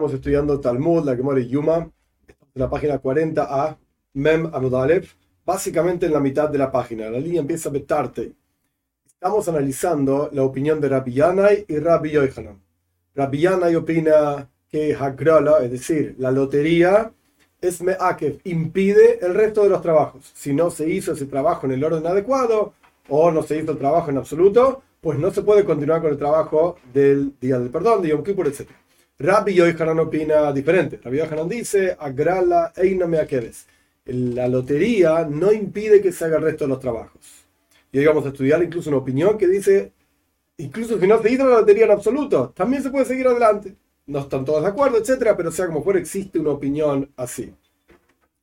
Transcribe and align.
Estamos 0.00 0.14
estudiando 0.14 0.58
Talmud, 0.58 1.04
la 1.04 1.14
Gemara 1.14 1.40
Yuma, 1.40 1.76
en 1.76 1.92
la 2.54 2.70
página 2.70 3.02
40a, 3.02 3.76
Mem 4.14 4.48
Amudalev, 4.50 5.06
básicamente 5.44 6.06
en 6.06 6.14
la 6.14 6.20
mitad 6.20 6.48
de 6.48 6.56
la 6.56 6.72
página. 6.72 7.10
La 7.10 7.20
línea 7.20 7.42
empieza 7.42 7.68
a 7.68 7.72
betarte. 7.72 8.32
Estamos 9.06 9.46
analizando 9.50 10.30
la 10.32 10.42
opinión 10.42 10.80
de 10.80 10.88
Rabbi 10.88 11.12
Yanai 11.12 11.66
y 11.68 11.78
Rabbi 11.78 12.12
Yohanan. 12.12 12.62
Rabbi 13.14 13.40
Yanai 13.40 13.76
opina 13.76 14.48
que 14.70 14.94
Hagrala, 14.94 15.58
es 15.58 15.70
decir, 15.70 16.14
la 16.16 16.30
lotería, 16.30 17.12
es 17.60 17.82
Meakev, 17.82 18.40
impide 18.44 19.18
el 19.20 19.34
resto 19.34 19.64
de 19.64 19.68
los 19.68 19.82
trabajos. 19.82 20.32
Si 20.34 20.54
no 20.54 20.70
se 20.70 20.88
hizo 20.88 21.12
ese 21.12 21.26
trabajo 21.26 21.66
en 21.66 21.72
el 21.72 21.84
orden 21.84 22.06
adecuado 22.06 22.72
o 23.10 23.30
no 23.30 23.42
se 23.42 23.58
hizo 23.58 23.72
el 23.72 23.78
trabajo 23.78 24.08
en 24.08 24.16
absoluto, 24.16 24.82
pues 25.02 25.18
no 25.18 25.30
se 25.30 25.42
puede 25.42 25.66
continuar 25.66 26.00
con 26.00 26.10
el 26.10 26.16
trabajo 26.16 26.76
del 26.90 27.38
día 27.38 27.58
del 27.58 27.68
perdón, 27.68 28.00
de 28.00 28.08
Yom 28.08 28.24
Kippur, 28.24 28.46
etc. 28.46 28.66
Rabbi 29.20 29.52
Yohanan 29.52 29.98
opina 29.98 30.50
diferente. 30.50 30.98
Rabbi 31.02 31.18
Yohanan 31.18 31.46
dice, 31.46 31.94
agrala 31.98 32.72
eina 32.74 33.06
me 33.06 33.18
La 34.06 34.48
lotería 34.48 35.26
no 35.28 35.52
impide 35.52 36.00
que 36.00 36.10
se 36.10 36.24
haga 36.24 36.38
el 36.38 36.44
resto 36.44 36.64
de 36.64 36.68
los 36.70 36.80
trabajos. 36.80 37.20
Y 37.92 37.98
hoy 37.98 38.06
vamos 38.06 38.24
a 38.24 38.28
estudiar 38.28 38.62
incluso 38.62 38.88
una 38.88 38.98
opinión 38.98 39.36
que 39.36 39.46
dice, 39.46 39.92
incluso 40.56 40.98
si 40.98 41.06
no 41.06 41.20
se 41.20 41.32
hizo 41.32 41.46
la 41.46 41.60
lotería 41.60 41.84
en 41.84 41.90
absoluto, 41.90 42.54
también 42.56 42.82
se 42.82 42.88
puede 42.88 43.04
seguir 43.04 43.28
adelante. 43.28 43.76
No 44.06 44.20
están 44.20 44.42
todos 44.42 44.62
de 44.62 44.70
acuerdo, 44.70 44.96
etcétera, 44.96 45.36
pero 45.36 45.52
sea 45.52 45.66
como 45.66 45.84
fuera, 45.84 46.00
existe 46.00 46.38
una 46.38 46.52
opinión 46.52 47.12
así. 47.14 47.52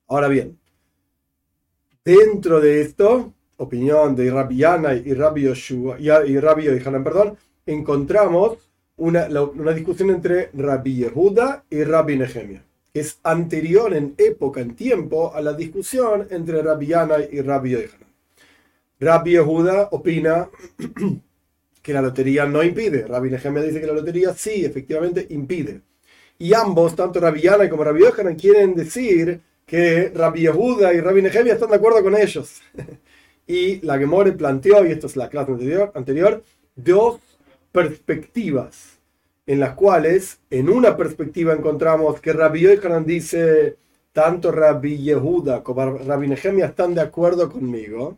Ahora 0.07 0.27
bien, 0.27 0.59
dentro 2.05 2.62
de 2.62 2.82
esto, 2.82 3.34
opinión 3.57 4.16
de 4.16 4.30
Rabbi 4.30 4.57
Yana 4.57 4.94
y 4.94 5.12
Rabbi 5.16 5.48
y 5.48 6.40
Rabbi 6.40 6.80
perdón, 7.04 7.35
encontramos 7.66 8.66
una, 8.97 9.27
una 9.27 9.71
discusión 9.71 10.09
entre 10.09 10.49
Rabbi 10.53 10.95
Yehuda 10.95 11.63
y 11.70 11.84
Rabbi 11.84 12.17
Nehemia, 12.17 12.63
es 12.93 13.20
anterior 13.23 13.93
en 13.93 14.15
época, 14.17 14.59
en 14.62 14.76
tiempo, 14.76 15.34
a 15.34 15.41
la 15.41 15.54
discusión 15.54 16.27
entre 16.29 16.62
Rabbi 16.62 16.87
Yana 16.87 17.17
y 17.31 17.41
Rabbi 17.41 17.71
Yohanan. 17.71 18.07
Rabbi 18.99 19.31
Yehuda 19.31 19.89
opina 19.91 20.49
que 21.81 21.93
la 21.93 22.01
lotería 22.01 22.45
no 22.45 22.63
impide. 22.63 23.05
Rabbi 23.05 23.29
Nehemia 23.29 23.62
dice 23.62 23.79
que 23.79 23.87
la 23.87 23.93
lotería 23.93 24.34
sí, 24.34 24.65
efectivamente 24.65 25.27
impide. 25.29 25.82
Y 26.39 26.54
ambos, 26.54 26.95
tanto 26.95 27.20
Rabbi 27.20 27.41
Yana 27.41 27.70
como 27.70 27.84
Rabbi 27.84 28.01
Yohanan, 28.01 28.35
quieren 28.35 28.76
decir 28.76 29.41
que 29.65 30.11
Rabbi 30.13 30.41
Yehuda 30.41 30.93
y 30.93 31.01
Rabbi 31.01 31.21
Nehemia 31.21 31.54
están 31.54 31.70
de 31.70 31.76
acuerdo 31.76 32.01
con 32.01 32.15
ellos. 32.15 32.61
y 33.48 33.79
la 33.82 33.99
Gemore 33.99 34.32
planteó, 34.32 34.85
y 34.85 34.91
esto 34.91 35.07
es 35.07 35.15
la 35.15 35.29
clase 35.29 35.51
anterior, 35.51 35.91
anterior 35.93 36.43
dos 36.76 37.20
perspectivas 37.71 38.98
en 39.46 39.60
las 39.60 39.73
cuales 39.76 40.40
en 40.49 40.70
una 40.70 40.98
perspectiva 40.98 41.54
encontramos 41.54 42.20
que 42.20 42.34
Rabbi 42.34 42.62
Yohanan 42.62 43.05
dice 43.05 43.77
tanto 44.12 44.51
Rabbi 44.51 44.98
Yehuda 44.98 45.63
como 45.63 45.98
Rabbi 45.98 46.27
Nehemia 46.27 46.65
están 46.65 46.93
de 46.93 47.01
acuerdo 47.01 47.49
conmigo 47.49 48.18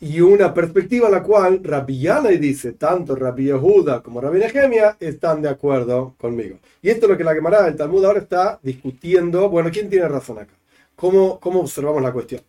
y 0.00 0.20
una 0.20 0.52
perspectiva 0.52 1.06
en 1.06 1.12
la 1.12 1.22
cual 1.22 1.60
Rabbi 1.62 2.00
Yanai 2.00 2.38
dice 2.38 2.72
tanto 2.72 3.14
Rabbi 3.14 3.44
Yehuda 3.44 4.02
como 4.02 4.20
Rabbi 4.20 4.40
Nehemia 4.40 4.96
están 5.00 5.40
de 5.42 5.48
acuerdo 5.48 6.14
conmigo 6.18 6.58
y 6.82 6.90
esto 6.90 7.06
es 7.06 7.12
lo 7.12 7.16
que 7.16 7.24
la 7.24 7.34
Gemara 7.34 7.62
del 7.62 7.76
Talmud 7.76 8.04
ahora 8.04 8.20
está 8.20 8.58
discutiendo. 8.62 9.48
Bueno 9.48 9.70
quién 9.72 9.88
tiene 9.88 10.08
razón 10.08 10.38
acá 10.38 10.52
cómo, 10.96 11.40
cómo 11.40 11.60
observamos 11.60 12.02
la 12.02 12.12
cuestión 12.12 12.42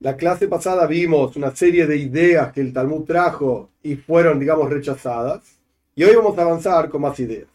la 0.00 0.16
clase 0.16 0.46
pasada 0.46 0.86
vimos 0.86 1.36
una 1.36 1.54
serie 1.54 1.86
de 1.86 1.96
ideas 1.96 2.52
que 2.52 2.60
el 2.60 2.72
Talmud 2.72 3.04
trajo 3.04 3.70
y 3.82 3.96
fueron, 3.96 4.38
digamos, 4.38 4.68
rechazadas. 4.68 5.58
Y 5.94 6.04
hoy 6.04 6.14
vamos 6.14 6.36
a 6.36 6.42
avanzar 6.42 6.90
con 6.90 7.00
más 7.00 7.18
ideas. 7.18 7.48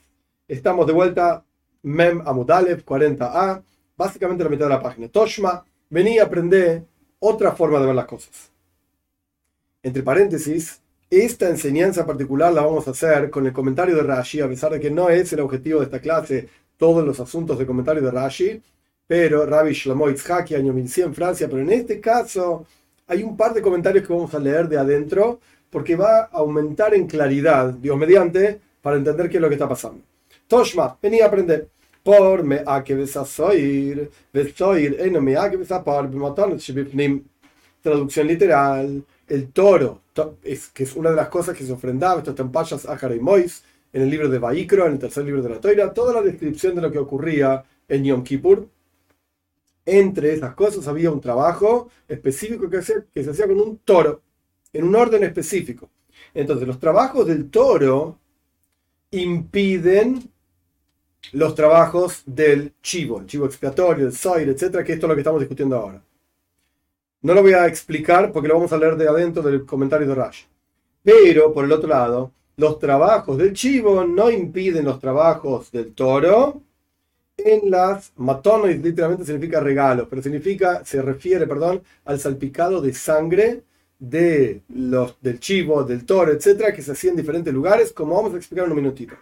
Estamos 0.48 0.88
de 0.88 0.94
vuelta, 0.94 1.44
Mem 1.84 2.22
Amudalev 2.26 2.84
40a, 2.84 3.62
básicamente 3.96 4.44
la 4.44 4.50
mitad 4.50 4.66
de 4.66 4.70
la 4.70 4.82
página. 4.82 5.08
Toshma, 5.08 5.64
venía 5.90 6.24
a 6.24 6.26
aprender 6.26 6.84
otra 7.20 7.52
forma 7.52 7.80
de 7.80 7.86
ver 7.86 7.96
las 7.96 8.06
cosas. 8.06 8.52
Entre 9.84 10.02
paréntesis, 10.02 10.82
esta 11.10 11.48
enseñanza 11.50 12.06
particular 12.06 12.52
la 12.52 12.62
vamos 12.64 12.88
a 12.88 12.92
hacer 12.92 13.30
con 13.30 13.46
el 13.46 13.54
comentario 13.54 13.96
de 13.96 14.04
Rashi, 14.04 14.42
a 14.42 14.48
pesar 14.48 14.72
de 14.72 14.80
que 14.80 14.90
no 14.90 15.10
es 15.10 15.32
el 15.34 15.42
objetivo 15.42 15.80
de 15.80 15.86
esta 15.86 16.00
clase 16.00 16.50
todos 16.78 17.06
los 17.06 17.20
asuntos 17.20 17.60
de 17.60 17.68
comentario 17.68 18.02
de 18.02 18.12
Rashi, 18.12 18.62
pero 19.08 19.46
Rabbi 19.46 19.74
Shlomo 19.74 20.10
Itzhaki, 20.10 20.56
año 20.56 20.74
1100 20.74 21.08
en 21.08 21.16
Francia, 21.16 21.48
pero 21.50 21.62
en 21.62 21.72
este 21.72 22.00
caso 22.00 22.66
hay 23.08 23.24
un 23.24 23.36
par 23.36 23.54
de 23.54 23.62
comentarios 23.62 24.08
que 24.08 24.14
vamos 24.14 24.34
a 24.34 24.40
leer 24.40 24.70
de 24.70 24.78
adentro 24.78 25.40
porque 25.70 25.96
va 25.96 26.22
a 26.22 26.30
aumentar 26.34 26.94
en 26.94 27.08
claridad, 27.08 27.74
Dios 27.74 27.98
mediante, 27.98 28.60
para 28.82 28.98
entender 28.98 29.30
qué 29.30 29.38
es 29.38 29.42
lo 29.42 29.50
que 29.50 29.56
está 29.56 29.68
pasando. 29.68 30.02
Toshma, 30.48 30.98
venía 31.02 31.26
a 31.26 31.28
aprender. 31.28 31.68
Por 32.04 32.44
me 32.44 32.62
a 32.66 32.84
que 32.84 32.96
besasoir, 32.96 34.10
besoir, 34.34 34.98
eno 35.00 35.22
me 35.22 35.38
a 35.38 35.50
que 35.50 35.58
besapar, 35.58 36.10
Traducción 37.82 38.28
literal, 38.28 39.04
el 39.28 39.52
toro, 39.52 40.02
es, 40.44 40.68
que 40.68 40.84
es 40.84 40.96
una 40.96 41.10
de 41.10 41.16
las 41.16 41.30
cosas 41.30 41.58
que 41.58 41.64
se 41.64 41.72
ofrendaba, 41.72 42.20
estos 42.20 42.36
tempallas 42.36 42.86
a 42.86 43.16
y 43.16 43.20
Mois, 43.20 43.64
en 43.94 44.04
el 44.04 44.10
libro 44.10 44.30
de 44.30 44.40
Baikro, 44.40 44.86
en 44.86 44.94
el 44.94 45.00
tercer 45.00 45.26
libro 45.26 45.42
de 45.42 45.50
la 45.50 45.60
Toira, 45.60 45.94
toda 45.94 46.14
la 46.14 46.22
descripción 46.22 46.76
de 46.76 46.82
lo 46.82 46.92
que 46.92 47.00
ocurría 47.00 47.64
en 47.88 48.04
Yom 48.04 48.24
Kippur, 48.24 48.68
entre 49.86 50.34
esas 50.34 50.54
cosas 50.56 50.88
había 50.88 51.12
un 51.12 51.22
trabajo 51.22 51.90
específico 52.08 52.70
que, 52.70 52.82
se 52.82 53.30
hacía 53.30 53.48
con 53.48 53.60
un 53.60 53.78
toro, 53.80 54.22
en 54.74 54.86
un 54.86 54.96
orden 54.96 55.24
específico. 55.24 55.90
Entonces, 56.34 56.68
los 56.68 56.80
trabajos 56.80 57.28
del 57.28 57.50
toro 57.50 58.20
impiden 59.12 60.30
los 61.34 61.56
trabajos 61.56 62.24
del 62.26 62.74
chivo, 62.82 63.20
el 63.20 63.26
chivo 63.26 63.46
expiatorio, 63.46 64.08
el 64.08 64.14
soir, 64.14 64.50
etcétera, 64.50 64.84
que 64.84 64.94
esto 64.94 65.06
es 65.06 65.10
lo 65.10 65.16
que 65.16 65.22
estamos 65.22 65.42
discutiendo 65.42 65.76
ahora. 65.76 66.02
No 67.22 67.34
lo 67.34 67.42
voy 67.44 67.54
a 67.54 67.68
explicar 67.68 68.32
porque 68.32 68.48
lo 68.48 68.56
vamos 68.56 68.74
a 68.74 68.78
leer 68.78 68.96
de 68.96 69.08
adentro 69.08 69.44
del 69.44 69.66
comentario 69.66 70.08
de 70.08 70.16
Rash. 70.16 70.44
Pero, 71.04 71.54
por 71.54 71.66
el 71.66 71.72
otro 71.72 71.90
lado, 71.90 72.32
los 72.58 72.80
trabajos 72.80 73.38
del 73.38 73.54
chivo 73.54 74.04
no 74.06 74.30
impiden 74.30 74.86
los 74.86 75.00
trabajos 75.00 75.72
del 75.72 75.94
toro 75.94 76.62
en 77.46 77.72
las 77.72 78.12
matones 78.18 78.82
literalmente 78.82 79.26
significa 79.26 79.60
regalo, 79.60 80.08
pero 80.10 80.22
significa, 80.22 80.84
se 80.86 81.02
refiere, 81.02 81.48
perdón, 81.48 81.82
al 82.06 82.20
salpicado 82.20 82.82
de 82.82 82.94
sangre 82.94 83.64
de 84.00 84.62
los, 84.70 85.22
del 85.22 85.40
chivo, 85.40 85.84
del 85.84 86.06
toro, 86.06 86.32
etcétera, 86.32 86.74
que 86.74 86.82
se 86.82 86.92
hacía 86.92 87.12
en 87.12 87.18
diferentes 87.18 87.54
lugares, 87.54 87.94
como 87.94 88.16
vamos 88.16 88.34
a 88.34 88.38
explicar 88.38 88.66
en 88.66 88.72
un 88.72 88.78
minutito. 88.78 89.16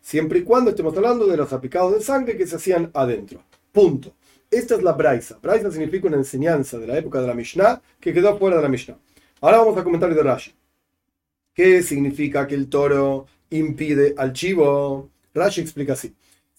Siempre 0.00 0.40
y 0.40 0.42
cuando 0.42 0.70
estemos 0.70 0.96
hablando 0.96 1.26
de 1.26 1.36
los 1.36 1.48
salpicados 1.48 1.94
de 1.94 2.00
sangre 2.00 2.36
que 2.36 2.46
se 2.46 2.56
hacían 2.56 2.90
adentro. 2.94 3.42
Punto. 3.72 4.14
Esta 4.50 4.76
es 4.76 4.82
la 4.82 4.92
Braisa. 4.92 5.38
Braisa 5.42 5.70
significa 5.70 6.06
una 6.06 6.16
enseñanza 6.16 6.78
de 6.78 6.86
la 6.86 6.98
época 6.98 7.20
de 7.20 7.26
la 7.26 7.34
Mishnah 7.34 7.82
que 8.00 8.12
quedó 8.12 8.38
fuera 8.38 8.56
de 8.56 8.62
la 8.62 8.68
Mishnah. 8.68 8.96
Ahora 9.40 9.58
vamos 9.58 9.76
a 9.76 9.84
comentar 9.84 10.14
de 10.14 10.22
Rashi. 10.22 10.54
¿Qué 11.52 11.82
significa 11.82 12.46
que 12.46 12.54
el 12.54 12.68
toro 12.68 13.26
impide 13.50 14.14
al 14.16 14.32
chivo? 14.32 15.10
Rashi 15.34 15.60
explica 15.60 15.94
así. 15.94 16.14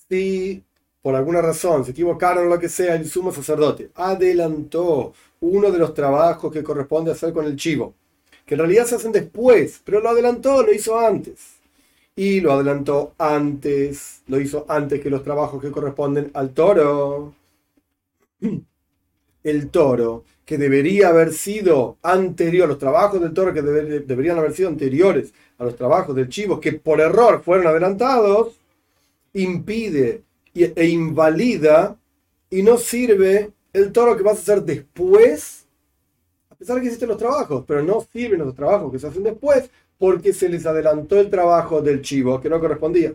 Si 0.09 0.63
por 1.07 1.15
alguna 1.15 1.41
razón, 1.41 1.85
se 1.85 1.91
equivocaron 1.91 2.49
lo 2.49 2.59
que 2.59 2.67
sea, 2.67 2.95
el 2.95 3.07
sumo 3.07 3.31
sacerdote 3.31 3.91
adelantó 3.95 5.13
uno 5.39 5.71
de 5.71 5.79
los 5.79 5.93
trabajos 5.93 6.51
que 6.51 6.61
corresponde 6.61 7.13
hacer 7.13 7.31
con 7.31 7.45
el 7.45 7.55
chivo, 7.55 7.93
que 8.45 8.55
en 8.55 8.59
realidad 8.59 8.85
se 8.85 8.95
hacen 8.95 9.13
después, 9.13 9.79
pero 9.85 10.01
lo 10.01 10.09
adelantó, 10.09 10.61
lo 10.63 10.73
hizo 10.73 10.99
antes. 10.99 11.59
Y 12.13 12.41
lo 12.41 12.51
adelantó 12.51 13.13
antes, 13.17 14.21
lo 14.27 14.37
hizo 14.41 14.65
antes 14.67 14.99
que 14.99 15.09
los 15.09 15.23
trabajos 15.23 15.61
que 15.61 15.71
corresponden 15.71 16.29
al 16.33 16.49
toro. 16.53 17.33
El 19.45 19.69
toro, 19.69 20.25
que 20.43 20.57
debería 20.57 21.07
haber 21.07 21.31
sido 21.31 21.95
anterior, 22.03 22.67
los 22.67 22.79
trabajos 22.79 23.21
del 23.21 23.33
toro 23.33 23.53
que 23.53 23.61
deberían 23.61 24.39
haber 24.39 24.51
sido 24.51 24.67
anteriores 24.67 25.33
a 25.57 25.63
los 25.63 25.77
trabajos 25.77 26.13
del 26.17 26.27
chivo, 26.27 26.59
que 26.59 26.73
por 26.73 26.99
error 26.99 27.41
fueron 27.45 27.67
adelantados, 27.67 28.59
impide 29.31 30.26
e 30.63 30.87
invalida 30.87 31.97
y 32.49 32.63
no 32.63 32.77
sirve 32.77 33.51
el 33.73 33.91
toro 33.91 34.15
que 34.15 34.23
vas 34.23 34.37
a 34.37 34.41
hacer 34.41 34.63
después, 34.63 35.67
a 36.49 36.55
pesar 36.55 36.75
de 36.75 36.81
que 36.81 36.87
existen 36.87 37.09
los 37.09 37.17
trabajos, 37.17 37.63
pero 37.67 37.83
no 37.83 38.05
sirven 38.11 38.39
los 38.39 38.55
trabajos 38.55 38.91
que 38.91 38.99
se 38.99 39.07
hacen 39.07 39.23
después 39.23 39.69
porque 39.97 40.33
se 40.33 40.49
les 40.49 40.65
adelantó 40.65 41.19
el 41.19 41.29
trabajo 41.29 41.81
del 41.81 42.01
chivo 42.01 42.39
que 42.39 42.49
no 42.49 42.59
correspondía. 42.59 43.13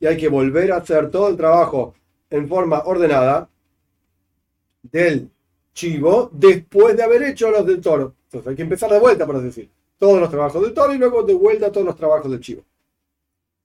Y 0.00 0.06
hay 0.06 0.16
que 0.16 0.28
volver 0.28 0.72
a 0.72 0.76
hacer 0.76 1.10
todo 1.10 1.28
el 1.28 1.36
trabajo 1.36 1.94
en 2.30 2.48
forma 2.48 2.82
ordenada 2.84 3.48
del 4.82 5.30
chivo 5.74 6.30
después 6.32 6.96
de 6.96 7.02
haber 7.02 7.22
hecho 7.24 7.50
los 7.50 7.66
del 7.66 7.80
toro. 7.80 8.14
Entonces 8.24 8.48
hay 8.48 8.56
que 8.56 8.62
empezar 8.62 8.90
de 8.90 9.00
vuelta, 9.00 9.26
por 9.26 9.36
así 9.36 9.46
decir. 9.46 9.70
Todos 9.98 10.20
los 10.20 10.30
trabajos 10.30 10.62
del 10.62 10.74
toro 10.74 10.94
y 10.94 10.98
luego 10.98 11.22
de 11.24 11.34
vuelta 11.34 11.72
todos 11.72 11.86
los 11.86 11.96
trabajos 11.96 12.30
del 12.30 12.40
chivo. 12.40 12.62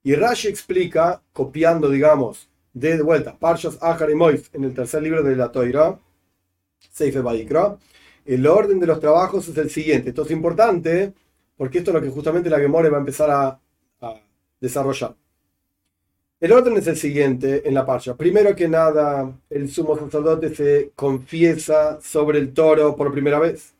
Y 0.02 0.14
Rashi 0.14 0.48
explica, 0.48 1.22
copiando, 1.32 1.88
digamos, 1.88 2.48
de 2.74 3.02
vuelta, 3.02 3.38
Parshas 3.38 3.78
Ahar 3.80 4.10
y 4.10 4.14
Mois, 4.14 4.50
en 4.52 4.64
el 4.64 4.74
tercer 4.74 5.02
libro 5.02 5.22
de 5.22 5.36
la 5.36 5.50
Toira, 5.50 5.98
Seife 6.90 7.20
Baikra, 7.20 7.78
el 8.24 8.46
orden 8.46 8.80
de 8.80 8.86
los 8.86 9.00
trabajos 9.00 9.48
es 9.48 9.56
el 9.56 9.70
siguiente. 9.70 10.10
Esto 10.10 10.22
es 10.22 10.30
importante 10.30 11.12
porque 11.56 11.78
esto 11.78 11.90
es 11.90 11.94
lo 11.94 12.02
que 12.02 12.08
justamente 12.08 12.50
la 12.50 12.58
Gemore 12.58 12.90
va 12.90 12.96
a 12.96 13.00
empezar 13.00 13.30
a, 13.30 13.60
desarrollar. 14.60 15.14
El 16.40 16.52
orden 16.52 16.76
es 16.78 16.86
el 16.86 16.96
siguiente 16.96 17.68
en 17.68 17.74
la 17.74 17.84
parcha. 17.84 18.16
Primero 18.16 18.56
que 18.56 18.66
nada, 18.66 19.30
el 19.50 19.70
sumo 19.70 19.96
sacerdote 19.96 20.54
se 20.54 20.92
confiesa 20.94 22.00
sobre 22.00 22.38
el 22.38 22.54
toro 22.54 22.96
por 22.96 23.12
primera 23.12 23.38
vez. 23.38 23.74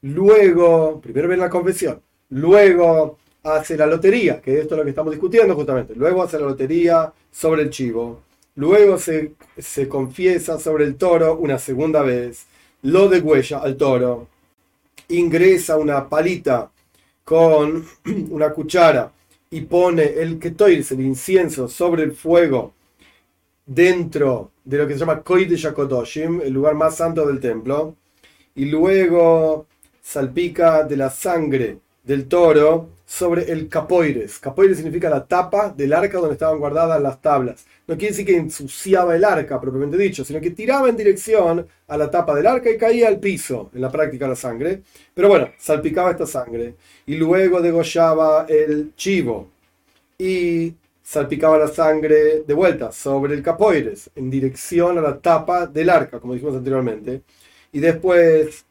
Luego, 0.00 1.00
primero 1.00 1.28
viene 1.28 1.42
la 1.42 1.50
confesión. 1.50 2.00
Luego 2.30 3.18
hace 3.42 3.76
la 3.76 3.86
lotería, 3.86 4.40
que 4.40 4.60
esto 4.60 4.74
es 4.74 4.78
lo 4.78 4.84
que 4.84 4.90
estamos 4.90 5.12
discutiendo 5.12 5.54
justamente. 5.54 5.94
Luego 5.94 6.22
hace 6.22 6.38
la 6.38 6.46
lotería 6.46 7.12
sobre 7.30 7.62
el 7.62 7.70
chivo. 7.70 8.22
Luego 8.54 8.98
se, 8.98 9.32
se 9.58 9.88
confiesa 9.88 10.58
sobre 10.58 10.84
el 10.84 10.96
toro 10.96 11.36
una 11.36 11.58
segunda 11.58 12.02
vez. 12.02 12.46
Lo 12.82 13.08
degüella 13.08 13.58
al 13.58 13.76
toro. 13.76 14.28
Ingresa 15.08 15.76
una 15.76 16.08
palita 16.08 16.70
con 17.24 17.86
una 18.30 18.50
cuchara 18.50 19.12
y 19.50 19.62
pone 19.62 20.04
el 20.04 20.38
ketoirs, 20.38 20.92
el 20.92 21.00
incienso, 21.02 21.68
sobre 21.68 22.02
el 22.04 22.12
fuego 22.12 22.72
dentro 23.66 24.50
de 24.64 24.78
lo 24.78 24.86
que 24.86 24.94
se 24.94 25.00
llama 25.00 25.22
de 25.24 25.56
Yakodoshim, 25.56 26.40
el 26.40 26.52
lugar 26.52 26.74
más 26.74 26.96
santo 26.96 27.26
del 27.26 27.40
templo, 27.40 27.96
y 28.54 28.66
luego 28.66 29.66
salpica 30.00 30.84
de 30.84 30.96
la 30.96 31.10
sangre 31.10 31.78
del 32.02 32.26
toro 32.28 32.90
sobre 33.06 33.52
el 33.52 33.68
capoires. 33.68 34.38
Capoires 34.38 34.76
significa 34.76 35.10
la 35.10 35.26
tapa 35.26 35.68
del 35.70 35.92
arca 35.92 36.18
donde 36.18 36.34
estaban 36.34 36.58
guardadas 36.58 37.00
las 37.00 37.20
tablas. 37.20 37.66
No 37.86 37.96
quiere 37.96 38.12
decir 38.12 38.26
que 38.26 38.36
ensuciaba 38.36 39.14
el 39.14 39.24
arca, 39.24 39.60
propiamente 39.60 39.98
dicho, 39.98 40.24
sino 40.24 40.40
que 40.40 40.50
tiraba 40.50 40.88
en 40.88 40.96
dirección 40.96 41.66
a 41.88 41.96
la 41.96 42.10
tapa 42.10 42.34
del 42.34 42.46
arca 42.46 42.70
y 42.70 42.78
caía 42.78 43.08
al 43.08 43.20
piso, 43.20 43.70
en 43.74 43.82
la 43.82 43.90
práctica 43.90 44.26
la 44.26 44.36
sangre. 44.36 44.82
Pero 45.14 45.28
bueno, 45.28 45.50
salpicaba 45.58 46.10
esta 46.10 46.26
sangre. 46.26 46.74
Y 47.06 47.16
luego 47.16 47.60
degollaba 47.60 48.46
el 48.48 48.94
chivo 48.96 49.50
y 50.18 50.74
salpicaba 51.02 51.58
la 51.58 51.68
sangre 51.68 52.44
de 52.46 52.54
vuelta 52.54 52.92
sobre 52.92 53.34
el 53.34 53.42
capoires, 53.42 54.10
en 54.14 54.30
dirección 54.30 54.98
a 54.98 55.02
la 55.02 55.18
tapa 55.18 55.66
del 55.66 55.90
arca, 55.90 56.20
como 56.20 56.34
dijimos 56.34 56.56
anteriormente. 56.56 57.22
Y 57.72 57.80
después 57.80 58.64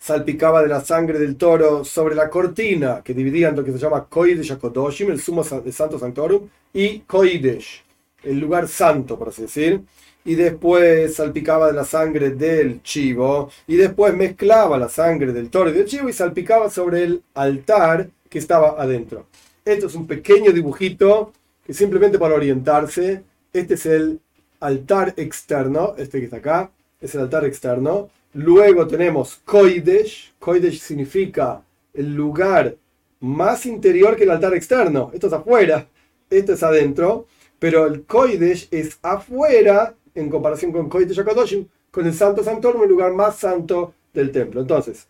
salpicaba 0.00 0.62
de 0.62 0.68
la 0.68 0.80
sangre 0.80 1.18
del 1.18 1.36
toro 1.36 1.84
sobre 1.84 2.14
la 2.14 2.30
cortina 2.30 3.02
que 3.04 3.12
dividía 3.12 3.50
en 3.50 3.56
lo 3.56 3.62
que 3.62 3.72
se 3.72 3.78
llama 3.78 4.06
Koidesh 4.06 4.48
Yakodoshim, 4.48 5.10
el 5.10 5.20
sumo 5.20 5.44
Santo 5.44 5.98
Sanctorum, 5.98 6.48
y 6.72 7.00
Koidesh, 7.00 7.84
el 8.24 8.40
lugar 8.40 8.66
santo, 8.66 9.18
por 9.18 9.28
así 9.28 9.42
decir. 9.42 9.82
Y 10.24 10.34
después 10.34 11.14
salpicaba 11.14 11.66
de 11.66 11.74
la 11.74 11.84
sangre 11.84 12.30
del 12.30 12.82
chivo, 12.82 13.50
y 13.66 13.76
después 13.76 14.14
mezclaba 14.14 14.78
la 14.78 14.88
sangre 14.88 15.32
del 15.32 15.50
toro 15.50 15.70
y 15.70 15.74
del 15.74 15.84
chivo 15.84 16.08
y 16.08 16.14
salpicaba 16.14 16.70
sobre 16.70 17.04
el 17.04 17.22
altar 17.34 18.08
que 18.28 18.38
estaba 18.38 18.80
adentro. 18.80 19.26
Esto 19.64 19.86
es 19.86 19.94
un 19.94 20.06
pequeño 20.06 20.52
dibujito 20.52 21.32
que 21.64 21.74
simplemente 21.74 22.18
para 22.18 22.34
orientarse, 22.34 23.22
este 23.52 23.74
es 23.74 23.84
el 23.84 24.20
altar 24.60 25.12
externo, 25.18 25.94
este 25.98 26.20
que 26.20 26.24
está 26.24 26.38
acá, 26.38 26.70
es 27.00 27.14
el 27.14 27.20
altar 27.22 27.44
externo 27.44 28.08
Luego 28.32 28.86
tenemos 28.86 29.40
Koidesh. 29.44 30.32
Koidesh 30.38 30.80
significa 30.80 31.62
el 31.92 32.14
lugar 32.14 32.76
más 33.20 33.66
interior 33.66 34.16
que 34.16 34.24
el 34.24 34.30
altar 34.30 34.54
externo. 34.54 35.10
Esto 35.12 35.26
es 35.26 35.32
afuera, 35.32 35.86
esto 36.30 36.52
es 36.52 36.62
adentro. 36.62 37.26
Pero 37.58 37.86
el 37.86 38.04
Koidesh 38.04 38.68
es 38.70 38.98
afuera 39.02 39.94
en 40.14 40.30
comparación 40.30 40.72
con 40.72 40.88
Koidesh 40.88 41.20
Akadoshim, 41.20 41.66
con 41.90 42.06
el 42.06 42.14
Santo 42.14 42.42
Sanctorum, 42.42 42.82
el 42.82 42.88
lugar 42.88 43.12
más 43.12 43.36
santo 43.36 43.94
del 44.14 44.30
templo. 44.32 44.60
Entonces, 44.60 45.06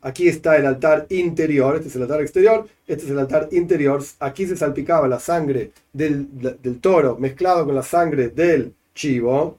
aquí 0.00 0.28
está 0.28 0.56
el 0.56 0.66
altar 0.66 1.06
interior, 1.10 1.76
este 1.76 1.88
es 1.88 1.96
el 1.96 2.02
altar 2.02 2.20
exterior, 2.20 2.66
este 2.86 3.04
es 3.04 3.10
el 3.10 3.18
altar 3.18 3.48
interior. 3.52 4.02
Aquí 4.18 4.46
se 4.46 4.56
salpicaba 4.56 5.06
la 5.06 5.20
sangre 5.20 5.70
del, 5.92 6.26
del 6.60 6.80
toro 6.80 7.16
mezclado 7.16 7.64
con 7.64 7.74
la 7.74 7.82
sangre 7.82 8.28
del 8.28 8.74
chivo. 8.94 9.58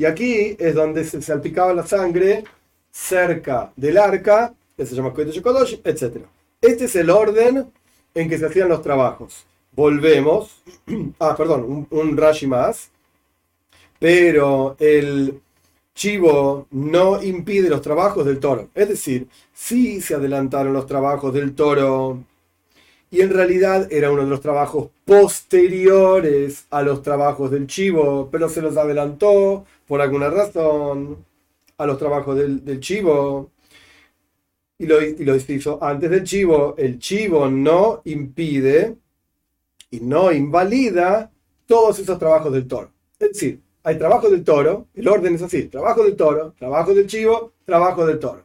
Y 0.00 0.06
aquí 0.06 0.56
es 0.58 0.74
donde 0.74 1.04
se 1.04 1.20
salpicaba 1.20 1.74
la 1.74 1.86
sangre 1.86 2.44
cerca 2.90 3.70
del 3.76 3.98
arca, 3.98 4.54
que 4.74 4.86
se 4.86 4.94
llama 4.94 5.12
Kodesh 5.12 5.42
etc. 5.84 6.24
Este 6.58 6.86
es 6.86 6.96
el 6.96 7.10
orden 7.10 7.70
en 8.14 8.28
que 8.30 8.38
se 8.38 8.46
hacían 8.46 8.70
los 8.70 8.80
trabajos. 8.80 9.44
Volvemos. 9.72 10.62
Ah, 11.18 11.36
perdón, 11.36 11.64
un, 11.64 11.86
un 11.90 12.16
Rashi 12.16 12.46
más. 12.46 12.90
Pero 13.98 14.74
el 14.78 15.38
chivo 15.94 16.66
no 16.70 17.22
impide 17.22 17.68
los 17.68 17.82
trabajos 17.82 18.24
del 18.24 18.40
toro. 18.40 18.70
Es 18.74 18.88
decir, 18.88 19.28
sí 19.52 20.00
se 20.00 20.14
adelantaron 20.14 20.72
los 20.72 20.86
trabajos 20.86 21.34
del 21.34 21.54
toro 21.54 22.24
y 23.10 23.20
en 23.22 23.30
realidad 23.30 23.88
era 23.90 24.10
uno 24.12 24.22
de 24.22 24.28
los 24.28 24.40
trabajos 24.40 24.90
posteriores 25.04 26.66
a 26.70 26.82
los 26.82 27.02
trabajos 27.02 27.50
del 27.50 27.66
chivo, 27.66 28.28
pero 28.30 28.48
se 28.48 28.62
los 28.62 28.76
adelantó 28.76 29.66
por 29.86 30.00
alguna 30.00 30.30
razón 30.30 31.24
a 31.76 31.86
los 31.86 31.98
trabajos 31.98 32.36
del, 32.36 32.80
chivo 32.80 33.50
y 34.78 34.86
lo, 34.86 35.02
y 35.02 35.24
lo 35.24 35.34
hizo 35.34 35.82
antes 35.82 36.10
del 36.10 36.22
chivo. 36.22 36.76
El 36.78 37.00
chivo 37.00 37.48
no 37.48 38.00
impide 38.04 38.96
y 39.90 40.00
no 40.00 40.30
invalida 40.30 41.32
todos 41.66 41.98
esos 41.98 42.18
trabajos 42.18 42.52
del 42.52 42.68
toro. 42.68 42.92
Es 43.18 43.32
decir, 43.32 43.60
hay 43.82 43.98
trabajo 43.98 44.30
del 44.30 44.44
toro, 44.44 44.86
el 44.94 45.08
orden 45.08 45.34
es 45.34 45.42
así, 45.42 45.64
trabajo 45.64 46.04
del 46.04 46.14
toro, 46.14 46.54
trabajo 46.58 46.94
del 46.94 47.06
chivo, 47.06 47.54
trabajo 47.64 48.06
del 48.06 48.20
toro. 48.20 48.44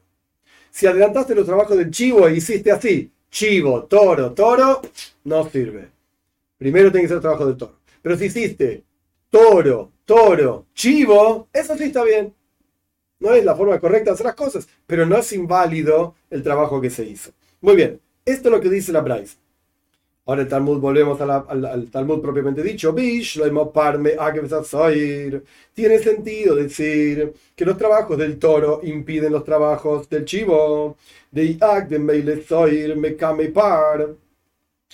Si 0.71 0.87
adelantaste 0.87 1.35
los 1.35 1.45
trabajos 1.45 1.77
del 1.77 1.91
chivo 1.91 2.27
e 2.27 2.35
hiciste 2.35 2.71
así, 2.71 3.11
chivo, 3.29 3.83
toro, 3.83 4.33
toro, 4.33 4.81
no 5.23 5.49
sirve. 5.49 5.89
Primero 6.57 6.91
tiene 6.91 7.03
que 7.03 7.09
ser 7.09 7.17
el 7.17 7.21
trabajo 7.21 7.45
del 7.45 7.57
toro. 7.57 7.79
Pero 8.01 8.17
si 8.17 8.25
hiciste 8.25 8.83
toro, 9.29 9.91
toro, 10.05 10.67
chivo, 10.73 11.47
eso 11.51 11.77
sí 11.77 11.85
está 11.85 12.03
bien. 12.03 12.33
No 13.19 13.33
es 13.33 13.43
la 13.43 13.55
forma 13.55 13.79
correcta 13.79 14.11
de 14.11 14.13
hacer 14.13 14.25
las 14.25 14.35
cosas, 14.35 14.67
pero 14.85 15.05
no 15.05 15.17
es 15.17 15.31
inválido 15.33 16.15
el 16.29 16.43
trabajo 16.43 16.79
que 16.81 16.89
se 16.89 17.03
hizo. 17.05 17.31
Muy 17.61 17.75
bien, 17.75 17.99
esto 18.25 18.49
es 18.49 18.55
lo 18.55 18.61
que 18.61 18.69
dice 18.69 18.91
la 18.91 19.01
Bryce. 19.01 19.37
Ahora 20.27 20.41
el 20.41 20.47
Talmud, 20.47 20.79
volvemos 20.79 21.21
al, 21.21 21.89
Talmud 21.91 22.19
propiamente 22.19 22.63
dicho. 22.63 22.93
Bish, 22.93 23.39
parme, 23.71 24.13
Tiene 25.73 25.99
sentido 25.99 26.55
decir 26.55 27.31
que 27.55 27.65
los 27.65 27.77
trabajos 27.77 28.17
del 28.17 28.39
toro 28.39 28.79
impiden 28.83 29.31
los 29.31 29.43
trabajos 29.43 30.09
del 30.09 30.25
chivo. 30.25 30.97
De 31.29 31.43
de 31.53 32.95
Mekame 32.95 33.49
Par. 33.49 34.15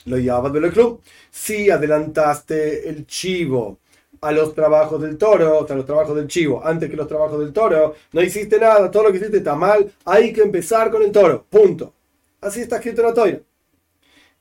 Lo. 0.05 0.99
Si 1.29 1.69
adelantaste 1.69 2.89
el 2.89 3.05
chivo 3.05 3.79
a 4.21 4.31
los 4.33 4.53
trabajos 4.53 5.01
del 5.01 5.17
toro, 5.17 5.65
a 5.67 5.75
los 5.75 5.85
trabajos 5.85 6.15
del 6.15 6.27
chivo, 6.27 6.61
antes 6.63 6.89
que 6.89 6.97
los 6.97 7.07
trabajos 7.07 7.39
del 7.39 7.53
toro, 7.53 7.95
no 8.11 8.21
hiciste 8.21 8.59
nada, 8.59 8.91
todo 8.91 9.03
lo 9.03 9.11
que 9.11 9.17
hiciste 9.17 9.37
está 9.37 9.55
mal, 9.55 9.91
hay 10.05 10.33
que 10.33 10.41
empezar 10.41 10.91
con 10.91 11.03
el 11.03 11.11
toro. 11.11 11.45
Punto. 11.49 11.93
Así 12.41 12.61
está 12.61 12.77
escrito 12.77 13.01
en 13.01 13.07
la 13.07 13.13
toira. 13.13 13.39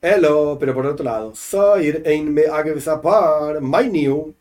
Hello, 0.03 0.57
pero 0.59 0.73
por 0.73 0.87
otro 0.87 1.05
lado, 1.05 1.35
soy 1.35 1.89
ein 2.07 2.33
me 2.33 2.45
my 3.61 3.91
new. 3.91 4.35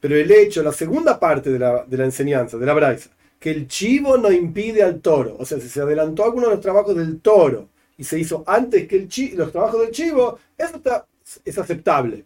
Pero 0.00 0.16
el 0.16 0.30
hecho, 0.32 0.60
la 0.60 0.72
segunda 0.72 1.20
parte 1.20 1.50
de 1.50 1.58
la, 1.60 1.86
enseñanza, 2.04 2.58
de 2.58 2.66
la 2.66 2.74
braisa, 2.74 3.10
que 3.38 3.52
el 3.52 3.68
chivo 3.68 4.16
no 4.16 4.32
impide 4.32 4.82
al 4.82 5.00
toro. 5.00 5.36
O 5.38 5.44
sea, 5.44 5.60
si 5.60 5.68
se 5.68 5.80
adelantó 5.80 6.24
alguno 6.24 6.48
de 6.48 6.54
los 6.54 6.60
trabajos 6.60 6.96
del 6.96 7.20
toro 7.20 7.68
y 7.96 8.02
se 8.02 8.18
hizo 8.18 8.42
antes 8.44 8.88
que 8.88 8.96
el 8.96 9.36
los 9.36 9.52
trabajos 9.52 9.82
del 9.82 9.92
chivo, 9.92 10.40
eso 10.58 10.76
está, 10.78 11.06
es 11.44 11.58
aceptable. 11.58 12.24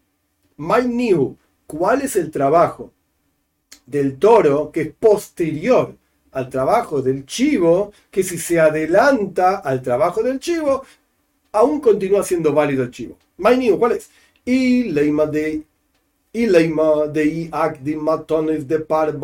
My 0.57 0.87
new, 0.87 1.37
¿cuál 1.67 2.01
es 2.01 2.17
el 2.17 2.31
trabajo 2.31 2.91
del 3.85 4.19
toro 4.19 4.73
que 4.73 4.81
es 4.81 4.93
posterior 4.99 5.95
al 6.33 6.49
trabajo 6.49 7.03
del 7.03 7.27
chivo? 7.27 7.93
Que 8.11 8.23
si 8.23 8.39
se 8.39 8.59
adelanta 8.59 9.59
al 9.59 9.83
trabajo 9.83 10.23
del 10.23 10.41
chivo, 10.41 10.85
aún 11.53 11.81
continúa 11.81 12.23
siendo 12.23 12.53
válido 12.53 12.85
el 12.85 12.91
chivo. 12.91 13.17
Mainiu, 13.39 13.79
¿cuál 13.79 13.93
es? 13.93 14.11
Y 14.45 14.85
leima 14.85 15.27
de 15.27 15.63
y 16.33 16.47
leima 16.47 17.07
de 17.07 17.25
i 17.25 17.51
de 17.83 17.97
matones 17.97 18.69
de 18.69 18.81
par 18.81 19.15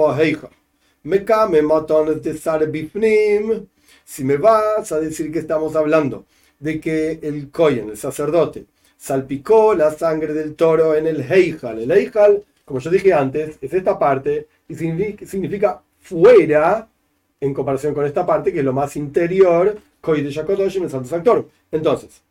Me 1.02 1.24
came 1.24 1.62
matones 1.62 2.22
de 2.22 2.36
sar 2.36 2.66
bifnim. 2.70 3.66
Si 4.04 4.24
me 4.24 4.36
vas 4.36 4.90
a 4.92 5.00
decir 5.00 5.30
que 5.32 5.38
estamos 5.38 5.76
hablando 5.76 6.24
de 6.58 6.80
que 6.80 7.18
el 7.22 7.50
Koyen, 7.50 7.90
el 7.90 7.96
sacerdote, 7.96 8.66
salpicó 8.96 9.74
la 9.74 9.92
sangre 9.92 10.32
del 10.32 10.54
toro 10.54 10.94
en 10.94 11.06
el 11.06 11.20
Heijal. 11.20 11.80
El 11.80 11.90
Heijal, 11.90 12.42
como 12.64 12.80
yo 12.80 12.90
dije 12.90 13.12
antes, 13.12 13.58
es 13.60 13.72
esta 13.72 13.98
parte 13.98 14.48
y 14.68 14.74
significa, 14.74 15.82
fuera 16.00 16.88
en 17.40 17.54
comparación 17.54 17.94
con 17.94 18.06
esta 18.06 18.24
parte, 18.24 18.52
que 18.52 18.60
es 18.60 18.64
lo 18.64 18.72
más 18.72 18.96
interior, 18.96 19.76
en 20.06 20.84
el 20.84 20.90
Santo. 20.90 21.48
Entonces, 21.70 22.22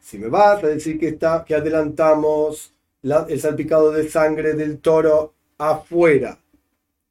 si 0.00 0.18
me 0.18 0.28
vas 0.28 0.62
a 0.62 0.68
decir 0.68 0.98
que, 0.98 1.08
está, 1.08 1.44
que 1.44 1.54
adelantamos 1.54 2.72
el 3.02 3.40
salpicado 3.40 3.90
de 3.92 4.08
sangre 4.08 4.54
del 4.54 4.78
toro 4.78 5.34
afuera, 5.58 6.38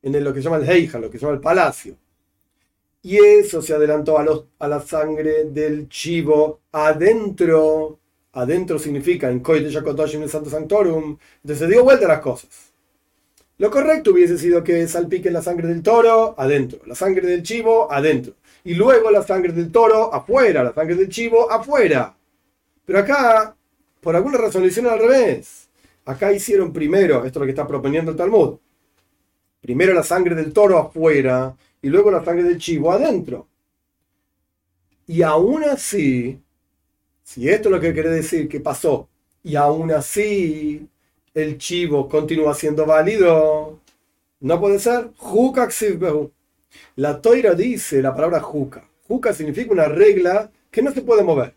en 0.01 0.23
lo 0.23 0.33
que 0.33 0.39
se 0.39 0.45
llama 0.45 0.57
el 0.57 0.69
Heija, 0.69 0.99
lo 0.99 1.09
que 1.09 1.17
se 1.17 1.25
llama 1.25 1.35
el 1.35 1.41
palacio, 1.41 1.95
y 3.03 3.17
eso 3.17 3.61
se 3.61 3.73
adelantó 3.73 4.17
a, 4.17 4.23
los, 4.23 4.45
a 4.59 4.67
la 4.67 4.81
sangre 4.81 5.45
del 5.45 5.87
chivo 5.87 6.59
adentro, 6.71 7.99
adentro 8.33 8.79
significa 8.79 9.29
en 9.29 9.39
Koy 9.39 9.63
de 9.63 9.69
en 9.69 10.23
el 10.23 10.29
Santo 10.29 10.49
Sanctorum, 10.49 11.17
entonces 11.43 11.59
se 11.59 11.67
dio 11.67 11.83
vuelta 11.83 12.07
las 12.07 12.19
cosas. 12.19 12.71
Lo 13.59 13.71
correcto 13.71 14.11
hubiese 14.11 14.37
sido 14.37 14.63
que 14.63 14.87
salpique 14.87 15.31
la 15.31 15.41
sangre 15.41 15.67
del 15.67 15.81
toro 15.81 16.35
adentro, 16.37 16.79
la 16.85 16.95
sangre 16.95 17.27
del 17.27 17.43
chivo 17.43 17.91
adentro, 17.91 18.33
y 18.67 18.73
luego 18.73 19.09
la 19.09 19.23
sangre 19.23 19.53
del 19.53 19.71
toro 19.71 20.13
afuera, 20.13 20.61
la 20.61 20.73
sangre 20.73 20.95
del 20.95 21.07
chivo 21.07 21.49
afuera. 21.49 22.13
Pero 22.85 22.99
acá, 22.99 23.55
por 24.01 24.13
alguna 24.13 24.37
razón 24.39 24.61
lo 24.61 24.67
hicieron 24.67 24.91
al 24.91 24.99
revés. 24.99 25.69
Acá 26.03 26.33
hicieron 26.33 26.73
primero, 26.73 27.23
esto 27.23 27.27
es 27.27 27.35
lo 27.37 27.45
que 27.45 27.51
está 27.51 27.65
proponiendo 27.65 28.11
el 28.11 28.17
Talmud, 28.17 28.57
primero 29.61 29.93
la 29.93 30.03
sangre 30.03 30.35
del 30.35 30.51
toro 30.51 30.77
afuera 30.79 31.55
y 31.81 31.87
luego 31.87 32.11
la 32.11 32.25
sangre 32.25 32.43
del 32.43 32.57
chivo 32.57 32.91
adentro. 32.91 33.47
Y 35.07 35.21
aún 35.21 35.63
así, 35.63 36.37
si 37.23 37.47
esto 37.47 37.69
es 37.69 37.75
lo 37.75 37.79
que 37.79 37.93
quiere 37.93 38.09
decir 38.09 38.49
que 38.49 38.59
pasó, 38.59 39.07
y 39.43 39.55
aún 39.55 39.93
así 39.93 40.89
el 41.33 41.57
chivo 41.57 42.09
continúa 42.09 42.53
siendo 42.53 42.85
válido, 42.85 43.79
no 44.41 44.59
puede 44.59 44.79
ser. 44.79 45.11
La 46.95 47.21
toira 47.21 47.53
dice 47.53 48.01
la 48.01 48.13
palabra 48.13 48.39
juca. 48.39 48.89
Juca 49.07 49.33
significa 49.33 49.71
una 49.71 49.85
regla 49.85 50.51
que 50.69 50.81
no 50.81 50.91
se 50.91 51.01
puede 51.01 51.23
mover. 51.23 51.55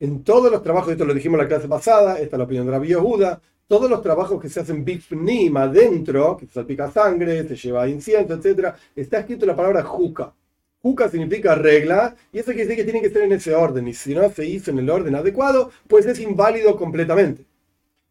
En 0.00 0.22
todos 0.22 0.50
los 0.50 0.62
trabajos, 0.62 0.92
esto 0.92 1.04
lo 1.04 1.14
dijimos 1.14 1.38
en 1.38 1.44
la 1.44 1.48
clase 1.48 1.68
pasada, 1.68 2.18
esta 2.18 2.36
es 2.36 2.38
la 2.38 2.44
opinión 2.44 2.66
de 2.66 2.72
la 2.72 3.00
Juda, 3.00 3.40
todos 3.66 3.88
los 3.88 4.02
trabajos 4.02 4.40
que 4.40 4.48
se 4.48 4.60
hacen 4.60 4.84
bifnim 4.84 5.56
adentro, 5.56 6.36
que 6.36 6.46
se 6.46 6.52
salpica 6.52 6.90
sangre, 6.90 7.46
se 7.48 7.56
lleva 7.56 7.88
incienso, 7.88 8.34
etc., 8.34 8.74
está 8.94 9.20
escrito 9.20 9.46
la 9.46 9.56
palabra 9.56 9.82
juca. 9.82 10.34
Juca 10.82 11.08
significa 11.08 11.54
regla, 11.54 12.14
y 12.30 12.38
eso 12.38 12.52
quiere 12.52 12.66
decir 12.66 12.76
que 12.76 12.84
tiene 12.84 13.00
que 13.00 13.10
ser 13.10 13.22
en 13.22 13.32
ese 13.32 13.54
orden, 13.54 13.88
y 13.88 13.94
si 13.94 14.14
no 14.14 14.28
se 14.30 14.44
hizo 14.46 14.70
en 14.70 14.80
el 14.80 14.90
orden 14.90 15.14
adecuado, 15.14 15.70
pues 15.88 16.04
es 16.04 16.20
inválido 16.20 16.76
completamente. 16.76 17.46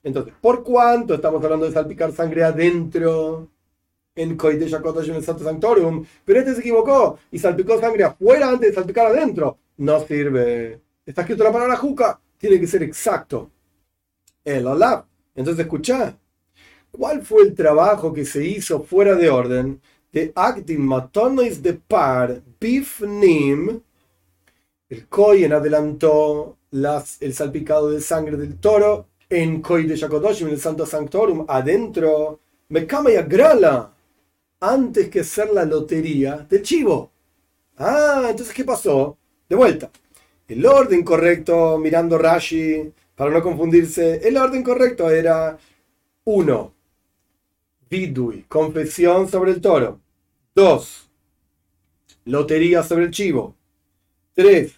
Entonces, 0.01 0.33
¿por 0.41 0.63
cuánto 0.63 1.13
estamos 1.13 1.43
hablando 1.43 1.65
de 1.65 1.71
salpicar 1.71 2.11
sangre 2.11 2.43
adentro? 2.43 3.52
En 4.15 4.37
Koide 4.37 4.65
en 4.67 5.15
el 5.15 5.23
Santo 5.23 5.43
Sanctorum, 5.43 6.05
pero 6.23 6.39
este 6.39 6.53
se 6.53 6.59
equivocó 6.59 7.17
y 7.31 7.39
salpicó 7.39 7.79
sangre 7.79 8.03
afuera 8.03 8.49
antes 8.49 8.69
de 8.69 8.75
salpicar 8.75 9.07
adentro. 9.07 9.57
No 9.77 9.99
sirve. 10.05 10.79
Está 11.05 11.21
escrito 11.21 11.43
la 11.43 11.51
palabra 11.51 11.75
juca, 11.77 12.19
tiene 12.37 12.59
que 12.59 12.67
ser 12.67 12.83
exacto. 12.83 13.49
El 14.43 14.67
olaf. 14.67 15.05
Entonces, 15.35 15.65
escucha. 15.65 16.15
¿Cuál 16.91 17.23
fue 17.23 17.41
el 17.41 17.55
trabajo 17.55 18.13
que 18.13 18.23
se 18.23 18.45
hizo 18.45 18.83
fuera 18.83 19.15
de 19.15 19.29
orden 19.29 19.81
de 20.11 20.31
Actin 20.35 20.85
Matonois 20.85 21.63
de 21.63 21.73
Par 21.73 22.41
Bifnim? 22.59 23.81
El 24.89 25.07
Koyen 25.07 25.53
adelantó 25.53 26.57
las, 26.69 27.19
el 27.19 27.33
salpicado 27.33 27.89
de 27.89 27.99
sangre 27.99 28.37
del 28.37 28.59
toro 28.59 29.07
en 29.29 29.61
Koi 29.61 29.87
de 29.87 29.95
Yakodoshim, 29.95 30.47
en 30.47 30.53
el 30.53 30.59
Santo 30.59 30.85
Sanctorum, 30.85 31.45
adentro, 31.47 32.39
me 32.69 32.85
cama 32.85 33.11
y 33.11 33.15
agrala, 33.15 33.92
antes 34.63 35.09
que 35.09 35.19
hacer 35.19 35.51
la 35.51 35.65
lotería 35.65 36.37
del 36.49 36.61
chivo. 36.61 37.11
Ah, 37.77 38.27
entonces, 38.29 38.53
¿qué 38.53 38.63
pasó? 38.63 39.17
De 39.49 39.55
vuelta. 39.55 39.91
El 40.47 40.65
orden 40.65 41.03
correcto, 41.03 41.77
mirando 41.77 42.17
Rashi, 42.17 42.91
para 43.15 43.31
no 43.31 43.41
confundirse, 43.41 44.25
el 44.27 44.37
orden 44.37 44.63
correcto 44.63 45.09
era 45.09 45.57
1. 46.23 46.73
Vidui, 47.89 48.43
confesión 48.47 49.29
sobre 49.29 49.51
el 49.51 49.61
toro. 49.61 49.99
2. 50.55 51.09
Lotería 52.25 52.83
sobre 52.83 53.05
el 53.05 53.11
chivo. 53.11 53.55
3. 54.35 54.73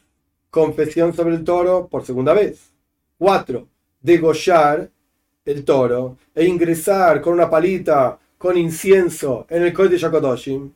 Confesión 0.49 1.13
sobre 1.13 1.35
el 1.35 1.43
toro 1.43 1.87
por 1.87 2.03
segunda 2.05 2.33
vez. 2.33 2.71
4 3.17 3.67
degollar 4.05 4.87
el 5.43 5.65
toro 5.65 6.17
e 6.33 6.45
ingresar 6.45 7.21
con 7.21 7.33
una 7.33 7.49
palita 7.49 8.19
con 8.37 8.57
incienso 8.57 9.45
en 9.49 9.63
el 9.63 9.73
Kohen 9.73 9.91
de 9.91 9.97
Yakodoshim. 9.97 10.71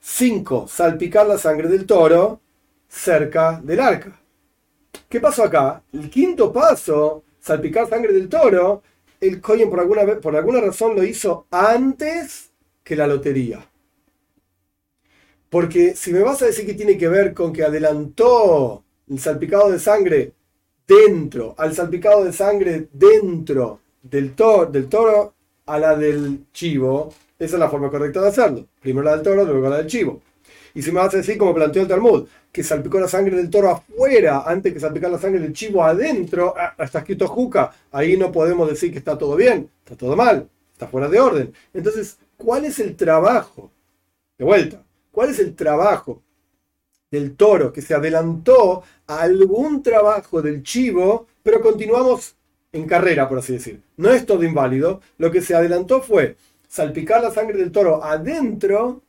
5. 0.00 0.68
Salpicar 0.68 1.26
la 1.26 1.38
sangre 1.38 1.68
del 1.68 1.86
toro 1.86 2.40
cerca 2.88 3.60
del 3.62 3.80
arca. 3.80 4.20
¿Qué 5.08 5.20
pasó 5.20 5.44
acá? 5.44 5.82
El 5.92 6.10
quinto 6.10 6.52
paso, 6.52 7.24
salpicar 7.40 7.88
sangre 7.88 8.12
del 8.12 8.28
toro, 8.28 8.82
el 9.20 9.40
Kohen 9.40 9.68
por 9.68 9.80
alguna, 9.80 10.20
por 10.20 10.36
alguna 10.36 10.60
razón 10.60 10.94
lo 10.94 11.02
hizo 11.02 11.46
antes 11.50 12.50
que 12.84 12.96
la 12.96 13.06
lotería. 13.06 13.66
Porque 15.50 15.96
si 15.96 16.12
me 16.12 16.22
vas 16.22 16.42
a 16.42 16.46
decir 16.46 16.66
que 16.66 16.74
tiene 16.74 16.98
que 16.98 17.08
ver 17.08 17.32
con 17.32 17.52
que 17.52 17.64
adelantó 17.64 18.84
el 19.08 19.18
salpicado 19.18 19.70
de 19.70 19.78
sangre 19.78 20.32
dentro, 20.86 21.54
al 21.58 21.74
salpicado 21.74 22.24
de 22.24 22.32
sangre 22.32 22.88
dentro 22.92 23.80
del, 24.02 24.34
toro, 24.34 24.66
del 24.70 24.88
toro 24.88 25.34
a 25.68 25.78
la 25.78 25.96
del 25.96 26.46
chivo, 26.52 27.14
esa 27.38 27.56
es 27.56 27.60
la 27.60 27.70
forma 27.70 27.90
correcta 27.90 28.20
de 28.20 28.28
hacerlo. 28.28 28.66
Primero 28.80 29.04
la 29.04 29.12
del 29.12 29.22
toro, 29.22 29.44
luego 29.44 29.68
la 29.68 29.78
del 29.78 29.86
chivo. 29.86 30.20
Y 30.74 30.82
si 30.82 30.90
me 30.90 31.00
vas 31.00 31.14
a 31.14 31.18
decir, 31.18 31.38
como 31.38 31.54
planteó 31.54 31.82
el 31.82 31.88
Talmud, 31.88 32.26
que 32.50 32.62
salpicó 32.62 32.98
la 32.98 33.08
sangre 33.08 33.36
del 33.36 33.50
toro 33.50 33.70
afuera 33.70 34.42
antes 34.46 34.72
que 34.72 34.80
salpicar 34.80 35.10
la 35.10 35.18
sangre 35.18 35.40
del 35.40 35.52
chivo 35.52 35.84
adentro, 35.84 36.54
ah, 36.56 36.74
está 36.78 37.00
escrito 37.00 37.28
juca, 37.28 37.72
ahí 37.92 38.16
no 38.16 38.32
podemos 38.32 38.68
decir 38.68 38.90
que 38.92 38.98
está 38.98 39.16
todo 39.16 39.36
bien, 39.36 39.70
está 39.84 39.96
todo 39.96 40.16
mal, 40.16 40.48
está 40.72 40.88
fuera 40.88 41.08
de 41.08 41.20
orden. 41.20 41.52
Entonces, 41.72 42.18
¿cuál 42.36 42.64
es 42.64 42.78
el 42.78 42.96
trabajo? 42.96 43.70
De 44.36 44.44
vuelta, 44.44 44.82
¿cuál 45.10 45.30
es 45.30 45.38
el 45.38 45.54
trabajo 45.54 46.22
del 47.10 47.36
toro 47.36 47.72
que 47.72 47.82
se 47.82 47.94
adelantó 47.94 48.82
a 49.06 49.22
algún 49.22 49.82
trabajo 49.82 50.42
del 50.42 50.62
chivo, 50.62 51.26
pero 51.42 51.60
continuamos 51.60 52.36
en 52.78 52.86
carrera, 52.86 53.28
por 53.28 53.38
así 53.38 53.54
decir. 53.54 53.80
No 53.96 54.10
es 54.10 54.24
todo 54.26 54.44
inválido. 54.44 55.00
Lo 55.18 55.30
que 55.30 55.42
se 55.42 55.54
adelantó 55.54 56.00
fue 56.00 56.36
salpicar 56.68 57.22
la 57.22 57.30
sangre 57.30 57.58
del 57.58 57.72
toro 57.72 58.02
adentro 58.02 59.02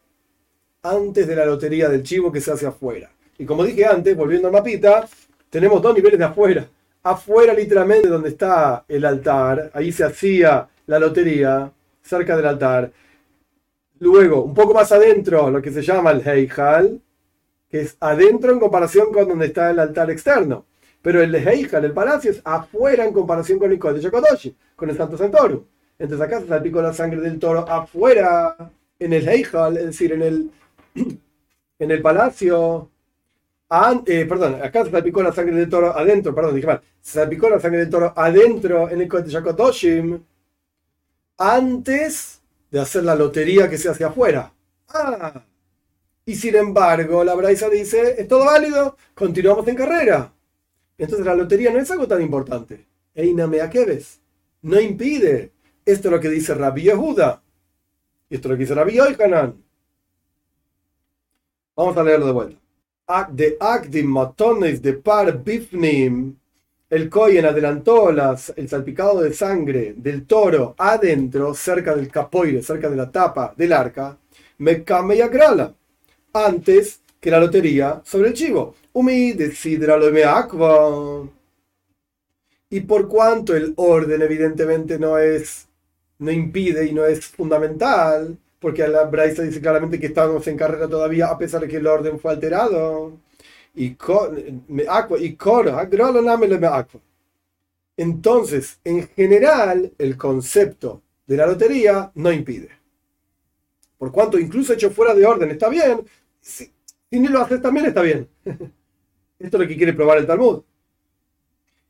antes 0.81 1.27
de 1.27 1.35
la 1.35 1.45
lotería 1.45 1.89
del 1.89 2.03
chivo 2.03 2.31
que 2.31 2.41
se 2.41 2.51
hace 2.51 2.65
afuera. 2.67 3.11
Y 3.37 3.45
como 3.45 3.63
dije 3.63 3.85
antes, 3.85 4.15
volviendo 4.15 4.47
al 4.47 4.53
mapita, 4.53 5.07
tenemos 5.49 5.81
dos 5.81 5.95
niveles 5.95 6.19
de 6.19 6.25
afuera. 6.25 6.67
Afuera 7.03 7.53
literalmente 7.53 8.07
donde 8.07 8.29
está 8.29 8.83
el 8.87 9.05
altar, 9.05 9.71
ahí 9.73 9.91
se 9.91 10.03
hacía 10.03 10.67
la 10.85 10.99
lotería, 10.99 11.71
cerca 12.01 12.35
del 12.35 12.45
altar. 12.45 12.91
Luego, 13.99 14.43
un 14.43 14.53
poco 14.53 14.73
más 14.73 14.91
adentro, 14.91 15.49
lo 15.49 15.61
que 15.61 15.71
se 15.71 15.81
llama 15.81 16.11
el 16.11 16.25
Heijal, 16.25 17.01
que 17.69 17.81
es 17.81 17.97
adentro 17.99 18.51
en 18.51 18.59
comparación 18.59 19.11
con 19.13 19.27
donde 19.27 19.47
está 19.47 19.69
el 19.69 19.79
altar 19.79 20.09
externo. 20.09 20.65
Pero 21.01 21.21
el 21.21 21.31
de 21.31 21.39
Heijal, 21.39 21.85
el 21.85 21.93
palacio, 21.93 22.31
es 22.31 22.41
afuera 22.43 23.05
en 23.05 23.13
comparación 23.13 23.57
con 23.59 23.71
el 23.71 23.79
de 23.79 24.01
Yokodoshi, 24.01 24.55
con 24.75 24.89
el 24.89 24.97
Santo 24.97 25.17
Santorum. 25.17 25.63
Entonces 25.97 26.25
acá 26.25 26.39
se 26.41 26.47
salpicó 26.47 26.81
la 26.81 26.93
sangre 26.93 27.21
del 27.21 27.39
toro 27.39 27.69
afuera, 27.69 28.55
en 28.99 29.13
el 29.13 29.27
Heijal, 29.27 29.77
es 29.77 29.85
decir, 29.85 30.11
en 30.11 30.21
el, 30.21 30.51
en 31.79 31.91
el 31.91 32.01
palacio. 32.01 32.89
Eh, 34.07 34.25
perdón, 34.25 34.55
acá 34.63 34.83
se 34.83 34.91
salpicó 34.91 35.21
la 35.21 35.31
sangre 35.31 35.55
del 35.55 35.69
toro 35.69 35.95
adentro, 35.95 36.33
perdón, 36.33 36.55
dije 36.55 36.67
mal. 36.67 36.81
Se 37.01 37.19
salpicó 37.19 37.49
la 37.49 37.59
sangre 37.59 37.79
del 37.79 37.89
toro 37.89 38.13
adentro 38.15 38.89
en 38.89 39.01
el 39.01 39.09
de 39.09 39.29
Yakodoshim 39.29 40.21
antes 41.37 42.41
de 42.69 42.79
hacer 42.79 43.03
la 43.03 43.15
lotería 43.15 43.69
que 43.69 43.77
se 43.77 43.89
hace 43.89 44.03
afuera. 44.03 44.51
Ah, 44.89 45.43
y 46.25 46.35
sin 46.35 46.55
embargo, 46.55 47.23
la 47.23 47.33
Braisa 47.35 47.69
dice, 47.69 48.15
es 48.21 48.27
todo 48.27 48.45
válido, 48.45 48.97
continuamos 49.15 49.67
en 49.67 49.75
carrera. 49.75 50.31
Entonces 50.99 51.25
la 51.25 51.33
lotería 51.33 51.71
no 51.71 51.79
es 51.79 51.89
algo 51.89 52.07
tan 52.07 52.21
importante. 52.21 52.85
Eina 53.15 53.47
ves 53.47 54.19
No 54.61 54.79
impide. 54.79 55.51
Esto 55.85 56.09
es 56.09 56.11
lo 56.11 56.19
que 56.19 56.29
dice 56.29 56.53
Rabbi 56.53 56.83
Yehuda. 56.83 57.41
Esto 58.29 58.47
es 58.47 58.51
lo 58.51 58.57
que 58.57 58.63
dice 58.63 58.75
Rabbi 58.75 58.93
Yohanan. 58.93 59.55
Vamos 61.75 61.97
a 61.97 62.03
leerlo 62.03 62.25
de 62.27 62.31
vuelta. 62.33 62.59
De 63.31 63.57
Akdim 63.59 64.07
Matones 64.07 64.81
de 64.81 64.93
Par 64.93 65.41
Bifnim. 65.41 66.35
El 66.89 67.09
Koyen 67.09 67.45
adelantó 67.45 68.11
las, 68.11 68.51
el 68.55 68.67
salpicado 68.67 69.21
de 69.21 69.33
sangre 69.33 69.93
del 69.95 70.25
toro 70.25 70.75
adentro, 70.77 71.53
cerca 71.53 71.95
del 71.95 72.09
capoire, 72.09 72.61
cerca 72.61 72.89
de 72.89 72.95
la 72.95 73.09
tapa 73.09 73.53
del 73.55 73.73
arca. 73.73 74.17
Mekame 74.57 75.15
y 75.15 75.21
Agrala 75.21 75.73
antes 76.33 77.01
que 77.19 77.31
la 77.31 77.39
lotería 77.39 78.01
sobre 78.05 78.29
el 78.29 78.33
chivo. 78.33 78.75
Umi 78.93 79.33
lo 79.33 80.11
me 80.11 80.23
Y 82.69 82.81
por 82.81 83.07
cuanto 83.07 83.55
el 83.55 83.73
orden 83.75 84.21
evidentemente 84.21 84.99
no 84.99 85.17
es, 85.17 85.67
no 86.19 86.31
impide 86.31 86.85
y 86.85 86.93
no 86.93 87.05
es 87.05 87.25
fundamental, 87.25 88.37
porque 88.59 88.87
la 88.87 89.05
Braisa 89.05 89.41
dice 89.43 89.61
claramente 89.61 89.99
que 89.99 90.07
estamos 90.07 90.45
en 90.47 90.57
carrera 90.57 90.87
todavía 90.87 91.27
a 91.27 91.37
pesar 91.37 91.61
de 91.61 91.67
que 91.67 91.77
el 91.77 91.87
orden 91.87 92.19
fue 92.19 92.31
alterado. 92.31 93.17
Y 93.75 93.95
me 94.67 94.85
y 95.19 95.37
Entonces, 97.97 98.79
en 98.83 99.07
general, 99.09 99.93
el 99.97 100.17
concepto 100.17 101.01
de 101.27 101.37
la 101.37 101.45
lotería 101.45 102.11
no 102.15 102.31
impide. 102.31 102.69
Por 103.97 104.11
cuanto 104.11 104.39
incluso 104.39 104.73
hecho 104.73 104.89
fuera 104.91 105.13
de 105.13 105.25
orden 105.25 105.51
está 105.51 105.69
bien, 105.69 106.05
ni 107.17 107.27
lo 107.27 107.41
haces 107.41 107.61
también 107.61 107.87
está 107.87 108.01
bien. 108.01 108.27
Esto 109.39 109.57
es 109.57 109.61
lo 109.63 109.67
que 109.67 109.77
quiere 109.77 109.93
probar 109.93 110.17
el 110.17 110.27
Talmud. 110.27 110.61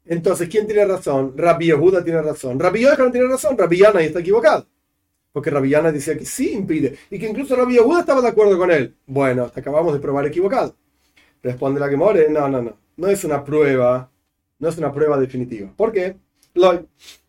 Entonces, 0.06 0.48
¿quién 0.50 0.66
tiene 0.66 0.86
razón? 0.86 1.34
Rabbi 1.36 1.68
Yehuda 1.68 2.04
tiene 2.04 2.22
razón. 2.22 2.60
Rabbi 2.60 2.84
no 2.84 3.12
tiene 3.12 3.28
razón. 3.28 3.58
Rabbi 3.58 3.78
Yana 3.78 4.02
está 4.02 4.20
equivocado. 4.20 4.68
Porque 5.32 5.50
Rabbi 5.50 5.70
Yana 5.70 5.92
decía 5.92 6.18
que 6.18 6.26
sí 6.26 6.54
impide. 6.54 6.98
Y 7.12 7.20
que 7.20 7.28
incluso 7.28 7.56
Rabbi 7.56 7.74
Yehuda 7.74 8.00
estaba 8.02 8.22
de 8.22 8.30
acuerdo 8.30 8.58
con 8.58 8.72
él. 8.72 8.96
Bueno, 9.06 9.52
acabamos 9.54 9.94
de 9.94 10.00
probar 10.00 10.26
equivocado. 10.26 10.76
Responde 11.44 11.80
la 11.80 11.90
que 11.90 11.98
more. 11.98 12.30
No, 12.30 12.48
no, 12.48 12.62
no. 12.62 12.78
No 12.98 13.08
es 13.08 13.24
una 13.24 13.44
prueba. 13.44 14.10
No 14.58 14.70
es 14.70 14.78
una 14.78 14.92
prueba 14.92 15.20
definitiva. 15.20 15.72
¿Por 15.76 15.92
qué? 15.92 16.16
Lloyd, 16.54 16.82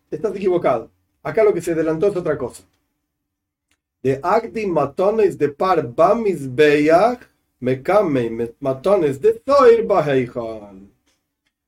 estás 0.09 0.35
equivocado. 0.35 0.91
Acá 1.23 1.43
lo 1.43 1.53
que 1.53 1.61
se 1.61 1.73
adelantó 1.73 2.07
es 2.07 2.15
otra 2.15 2.37
cosa. 2.37 2.63
De 4.01 4.19
Agdi 4.23 4.65
matones 4.65 5.37
de 5.37 5.49
par 5.49 5.87
bamis 5.87 6.53
beyach 6.53 7.19
matones 7.61 9.21
de 9.21 9.41
zoir. 9.45 9.87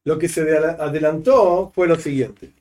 Lo 0.03 0.19
que 0.19 0.27
se 0.27 0.41
adelantó 0.41 1.71
fue 1.73 1.87
lo 1.87 1.95
siguiente. 1.95 2.51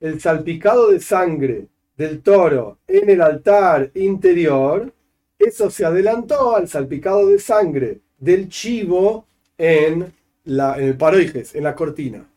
El 0.00 0.20
salpicado 0.20 0.90
de 0.90 0.98
sangre 0.98 1.68
del 1.96 2.20
toro 2.22 2.78
en 2.88 3.08
el 3.10 3.20
altar 3.20 3.90
interior, 3.94 4.92
eso 5.38 5.70
se 5.70 5.84
adelantó 5.84 6.56
al 6.56 6.68
salpicado 6.68 7.28
de 7.28 7.38
sangre 7.38 8.00
del 8.18 8.48
chivo 8.48 9.26
en, 9.56 10.12
la, 10.44 10.76
en 10.78 10.84
el 10.84 10.96
paroijes, 10.96 11.54
en 11.54 11.64
la 11.64 11.74
cortina. 11.74 12.28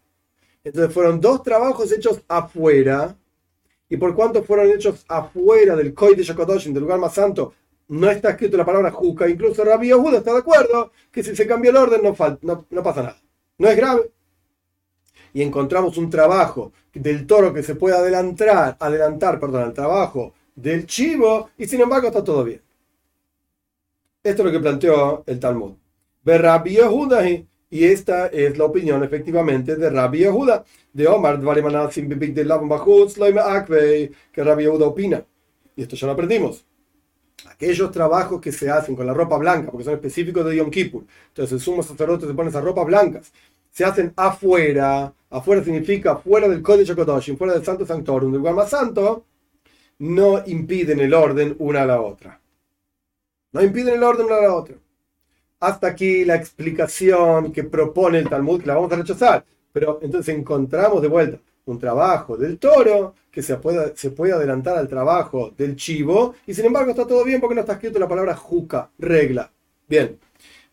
Entonces 0.64 0.94
fueron 0.94 1.20
dos 1.20 1.42
trabajos 1.44 1.92
hechos 1.92 2.22
afuera, 2.28 3.16
y 3.90 3.98
por 3.98 4.14
cuanto 4.14 4.44
fueron 4.44 4.70
hechos 4.70 5.06
afuera 5.08 5.76
del 5.76 5.94
Koi 5.94 6.14
de 6.14 6.24
Shakodoshin, 6.24 6.74
del 6.74 6.84
lugar 6.84 7.00
más 7.00 7.14
santo, 7.14 7.54
no 7.90 8.10
está 8.10 8.32
escrito 8.32 8.58
la 8.58 8.66
palabra 8.66 8.92
Juca, 8.92 9.30
incluso 9.30 9.64
Rabbi 9.64 9.88
Yehuda 9.88 10.18
está 10.18 10.34
de 10.34 10.40
acuerdo 10.40 10.92
que 11.12 11.24
si 11.24 11.36
se 11.36 11.48
cambia 11.48 11.72
el 11.72 11.78
orden 11.78 12.02
no, 12.04 12.66
no, 12.70 12.84
pasa 12.84 13.04
nada. 13.04 13.22
No 13.58 13.70
es 13.70 13.78
grave 13.78 14.12
y 15.34 15.42
encontramos 15.42 15.98
un 15.98 16.10
trabajo 16.10 16.74
del 16.94 17.28
toro 17.28 17.54
que 17.54 17.64
se 17.64 17.76
puede 17.76 17.96
adelantar, 17.96 18.76
adelantar 18.80 19.40
perdón, 19.40 19.64
al 19.64 19.74
trabajo 19.74 20.34
del 20.56 20.88
chivo, 20.88 21.52
y 21.58 21.68
sin 21.68 21.82
embargo 21.82 22.08
está 22.08 22.24
todo 22.24 22.44
bien. 22.44 22.62
Esto 24.24 24.42
es 24.42 24.46
lo 24.46 24.52
que 24.52 24.60
planteó 24.60 25.24
el 25.28 25.40
Talmud. 25.40 25.74
Ve 26.24 26.38
Rabbi 26.40 26.72
Yehuda, 26.72 27.30
y 27.30 27.46
esta 27.70 28.28
es 28.28 28.58
la 28.58 28.66
opinión 28.66 29.04
efectivamente 29.04 29.76
de 29.76 29.90
Rabbi 29.90 30.20
Yehuda, 30.20 30.66
de 30.92 31.08
Omar, 31.08 31.40
que 34.32 34.44
Rabbi 34.44 34.64
Yehuda 34.64 34.88
opina. 34.88 35.24
Y 35.76 35.84
esto 35.84 35.96
ya 35.96 36.08
lo 36.08 36.14
aprendimos. 36.14 36.66
Aquellos 37.46 37.92
trabajos 37.92 38.42
que 38.42 38.52
se 38.52 38.70
hacen 38.70 38.96
con 38.96 39.06
la 39.06 39.14
ropa 39.14 39.38
blanca, 39.38 39.70
porque 39.72 39.86
son 39.86 39.94
específicos 39.94 40.46
de 40.46 40.56
Yom 40.56 40.72
Kippur. 40.72 41.04
Entonces 41.30 41.54
el 41.54 41.60
sumo 41.60 41.84
sacerdote 41.84 42.26
se 42.26 42.34
pone 42.34 42.50
esas 42.50 42.64
ropas 42.64 42.86
blancas 42.86 43.32
se 43.78 43.86
hacen 43.86 44.12
afuera, 44.16 45.14
afuera 45.30 45.64
significa 45.64 46.16
fuera 46.16 46.48
del 46.48 46.64
Código 46.64 46.96
Kodoshim, 46.96 47.38
fuera 47.38 47.54
del 47.54 47.64
Santo 47.64 47.86
Sanctorum, 47.86 48.32
del 48.32 48.40
lugar 48.40 48.56
más 48.56 48.72
santo, 48.72 49.24
no 50.00 50.42
impiden 50.48 51.00
el 51.00 51.14
orden 51.14 51.56
una 51.60 51.84
a 51.84 51.86
la 51.86 52.02
otra. 52.02 52.42
No 53.52 53.62
impiden 53.62 53.94
el 53.94 54.02
orden 54.02 54.26
una 54.26 54.38
a 54.38 54.42
la 54.42 54.56
otra. 54.56 54.78
Hasta 55.60 55.90
aquí 55.90 56.26
la 56.26 56.34
explicación 56.34 57.52
que 57.52 57.66
propone 57.66 58.18
el 58.18 58.28
Talmud, 58.28 58.62
que 58.62 58.66
la 58.66 58.74
vamos 58.74 58.92
a 58.92 58.96
rechazar. 58.96 59.46
Pero 59.72 60.00
entonces 60.02 60.36
encontramos 60.36 61.00
de 61.00 61.08
vuelta 61.10 61.38
un 61.72 61.80
trabajo 61.80 62.38
del 62.38 62.58
toro 62.58 63.16
que 63.32 63.42
se 63.42 63.58
puede, 63.58 63.96
se 63.96 64.12
puede 64.12 64.34
adelantar 64.34 64.78
al 64.78 64.88
trabajo 64.88 65.52
del 65.56 65.76
chivo 65.76 66.36
y 66.46 66.54
sin 66.54 66.66
embargo 66.66 66.92
está 66.92 67.06
todo 67.06 67.24
bien 67.24 67.40
porque 67.40 67.56
no 67.56 67.62
está 67.62 67.74
escrito 67.74 68.00
la 68.00 68.08
palabra 68.08 68.36
juca, 68.36 68.90
regla. 68.98 69.52
Bien, 69.88 70.18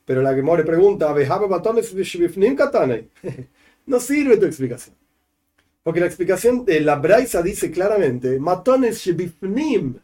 pero 0.04 0.22
la 0.22 0.34
que 0.34 0.42
More 0.42 0.64
pregunta, 0.64 1.12
no 3.86 4.00
sirve 4.00 4.36
tu 4.36 4.46
explicación. 4.46 4.96
Porque 5.82 6.00
la 6.00 6.06
explicación 6.06 6.64
de 6.64 6.80
la 6.80 6.96
Braisa 6.96 7.42
dice 7.42 7.70
claramente, 7.70 8.38
matones 8.38 8.98
shebifnim, 8.98 9.98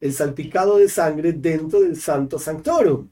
el 0.00 0.12
salpicado 0.12 0.76
de 0.76 0.88
sangre 0.88 1.32
dentro 1.32 1.80
del 1.80 1.96
santo 1.96 2.38
sanctorum. 2.38 3.08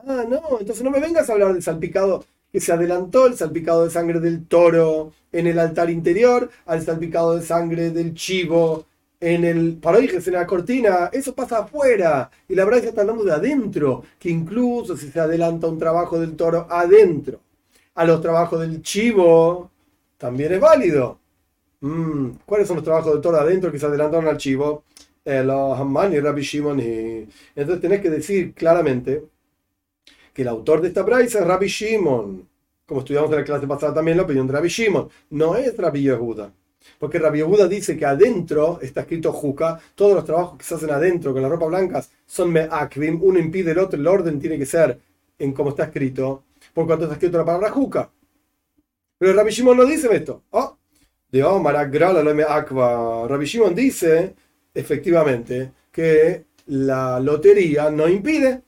Ah, 0.00 0.24
no, 0.28 0.58
entonces 0.60 0.82
no 0.82 0.90
me 0.90 1.00
vengas 1.00 1.30
a 1.30 1.34
hablar 1.34 1.52
del 1.52 1.62
salpicado 1.62 2.24
que 2.54 2.60
se 2.60 2.72
adelantó, 2.72 3.26
el 3.26 3.34
salpicado 3.34 3.84
de 3.84 3.90
sangre 3.90 4.20
del 4.20 4.46
toro 4.46 5.12
en 5.32 5.48
el 5.48 5.58
altar 5.58 5.90
interior, 5.90 6.48
al 6.66 6.82
salpicado 6.82 7.34
de 7.34 7.42
sangre 7.42 7.90
del 7.90 8.14
chivo 8.14 8.86
en 9.18 9.44
el 9.44 9.78
paroijes, 9.78 10.24
en 10.28 10.34
la 10.34 10.46
cortina, 10.46 11.10
eso 11.12 11.34
pasa 11.34 11.58
afuera. 11.58 12.30
Y 12.48 12.54
la 12.54 12.64
verdad 12.64 12.84
está 12.84 13.00
hablando 13.00 13.24
de 13.24 13.32
adentro, 13.32 14.04
que 14.20 14.30
incluso 14.30 14.96
si 14.96 15.10
se 15.10 15.18
adelanta 15.18 15.66
un 15.66 15.80
trabajo 15.80 16.20
del 16.20 16.36
toro 16.36 16.68
adentro, 16.70 17.40
a 17.96 18.04
los 18.04 18.20
trabajos 18.20 18.60
del 18.60 18.82
chivo, 18.82 19.72
también 20.16 20.52
es 20.52 20.60
válido. 20.60 21.18
Mm, 21.80 22.34
¿Cuáles 22.46 22.68
son 22.68 22.76
los 22.76 22.84
trabajos 22.84 23.14
del 23.14 23.20
toro 23.20 23.38
adentro 23.38 23.72
que 23.72 23.80
se 23.80 23.86
adelantaron 23.86 24.28
al 24.28 24.36
chivo? 24.36 24.84
Eh, 25.24 25.42
los 25.42 25.76
Hamman 25.76 26.12
y 26.12 26.20
Rabbi 26.20 26.42
Shimon. 26.42 26.78
Entonces 26.78 27.80
tenés 27.80 28.00
que 28.00 28.10
decir 28.10 28.54
claramente 28.54 29.24
que 30.34 30.42
el 30.42 30.48
autor 30.48 30.82
de 30.82 30.88
esta 30.88 31.02
braisa 31.02 31.38
es 31.38 31.46
Rabbi 31.46 31.68
Shimon. 31.68 32.48
Como 32.84 33.00
estudiamos 33.00 33.30
en 33.30 33.36
la 33.38 33.44
clase 33.44 33.66
pasada 33.66 33.94
también, 33.94 34.16
la 34.18 34.24
opinión 34.24 34.46
de 34.46 34.52
Rabbi 34.52 34.68
Shimon. 34.68 35.08
No 35.30 35.56
es 35.56 35.74
Rabbi 35.76 36.02
Yehuda. 36.02 36.52
Porque 36.98 37.18
Rabbi 37.18 37.38
Yehuda 37.38 37.66
dice 37.68 37.96
que 37.96 38.04
adentro 38.04 38.78
está 38.82 39.02
escrito 39.02 39.32
Juca, 39.32 39.80
todos 39.94 40.14
los 40.14 40.24
trabajos 40.24 40.58
que 40.58 40.64
se 40.64 40.74
hacen 40.74 40.90
adentro 40.90 41.32
con 41.32 41.40
la 41.40 41.48
ropa 41.48 41.66
blanca 41.66 42.04
son 42.26 42.52
me'akvim, 42.52 43.22
uno 43.22 43.38
impide 43.38 43.70
el 43.70 43.78
otro, 43.78 43.98
el 43.98 44.06
orden 44.06 44.38
tiene 44.38 44.58
que 44.58 44.66
ser 44.66 44.98
en 45.38 45.52
cómo 45.52 45.70
está 45.70 45.84
escrito, 45.84 46.42
por 46.74 46.86
cuanto 46.86 47.04
está 47.04 47.14
escrito 47.14 47.38
la 47.38 47.44
palabra 47.44 47.70
Juca. 47.70 48.10
Pero 49.16 49.32
Rabbi 49.32 49.50
Shimon 49.50 49.76
no 49.76 49.86
dice 49.86 50.14
esto. 50.14 50.42
Oh, 50.50 50.76
de 51.30 51.42
Omar 51.42 51.74
Rabbi 51.90 53.46
Shimon 53.46 53.74
dice, 53.74 54.34
efectivamente, 54.74 55.72
que 55.90 56.44
la 56.66 57.20
lotería 57.20 57.88
no 57.90 58.08
impide 58.08 58.62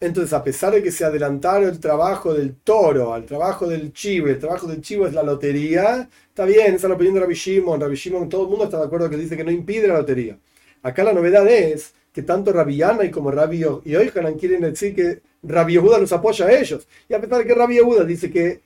entonces, 0.00 0.32
a 0.32 0.44
pesar 0.44 0.72
de 0.72 0.82
que 0.82 0.92
se 0.92 1.04
adelantaron 1.04 1.68
el 1.68 1.80
trabajo 1.80 2.32
del 2.32 2.54
toro 2.56 3.12
al 3.12 3.24
trabajo 3.26 3.66
del 3.68 3.92
chivo, 3.92 4.28
el 4.28 4.38
trabajo 4.38 4.68
del 4.68 4.80
chivo 4.80 5.08
es 5.08 5.12
la 5.12 5.24
lotería, 5.24 6.08
está 6.28 6.44
bien, 6.44 6.74
esa 6.74 6.86
es 6.86 6.90
la 6.90 6.94
opinión 6.94 7.14
de 7.14 7.20
Rabbi 7.20 7.34
Shimon. 7.34 7.80
Rabbi 7.80 7.96
Shimon, 7.96 8.28
todo 8.28 8.44
el 8.44 8.48
mundo 8.48 8.64
está 8.66 8.78
de 8.78 8.84
acuerdo 8.84 9.10
que 9.10 9.16
dice 9.16 9.36
que 9.36 9.42
no 9.42 9.50
impide 9.50 9.88
la 9.88 9.98
lotería. 9.98 10.38
Acá 10.82 11.02
la 11.02 11.12
novedad 11.12 11.46
es 11.48 11.94
que 12.12 12.22
tanto 12.22 12.52
Rabbi 12.52 12.76
Yana 12.76 13.10
como 13.10 13.32
Rabbi 13.32 13.64
y 13.84 13.96
Oichanan 13.96 14.34
quieren 14.34 14.60
decir 14.60 14.94
que 14.94 15.20
Rabbi 15.42 15.74
Yehuda 15.74 15.98
los 15.98 16.12
apoya 16.12 16.46
a 16.46 16.52
ellos. 16.52 16.86
Y 17.08 17.14
a 17.14 17.20
pesar 17.20 17.38
de 17.38 17.46
que 17.46 17.54
Rabbi 17.54 17.74
Yehuda 17.74 18.04
dice 18.04 18.30
que 18.30 18.60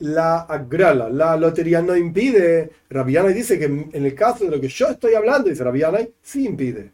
la 0.00 0.40
agrala, 0.40 1.08
la 1.08 1.36
lotería 1.36 1.80
no 1.80 1.96
impide, 1.96 2.70
Rabbi 2.90 3.16
dice 3.32 3.56
que 3.56 3.66
en 3.66 3.90
el 3.92 4.14
caso 4.16 4.44
de 4.44 4.50
lo 4.50 4.60
que 4.60 4.68
yo 4.68 4.88
estoy 4.88 5.14
hablando, 5.14 5.48
dice 5.48 5.62
Rabbi 5.62 5.82
sí 6.20 6.44
impide. 6.44 6.90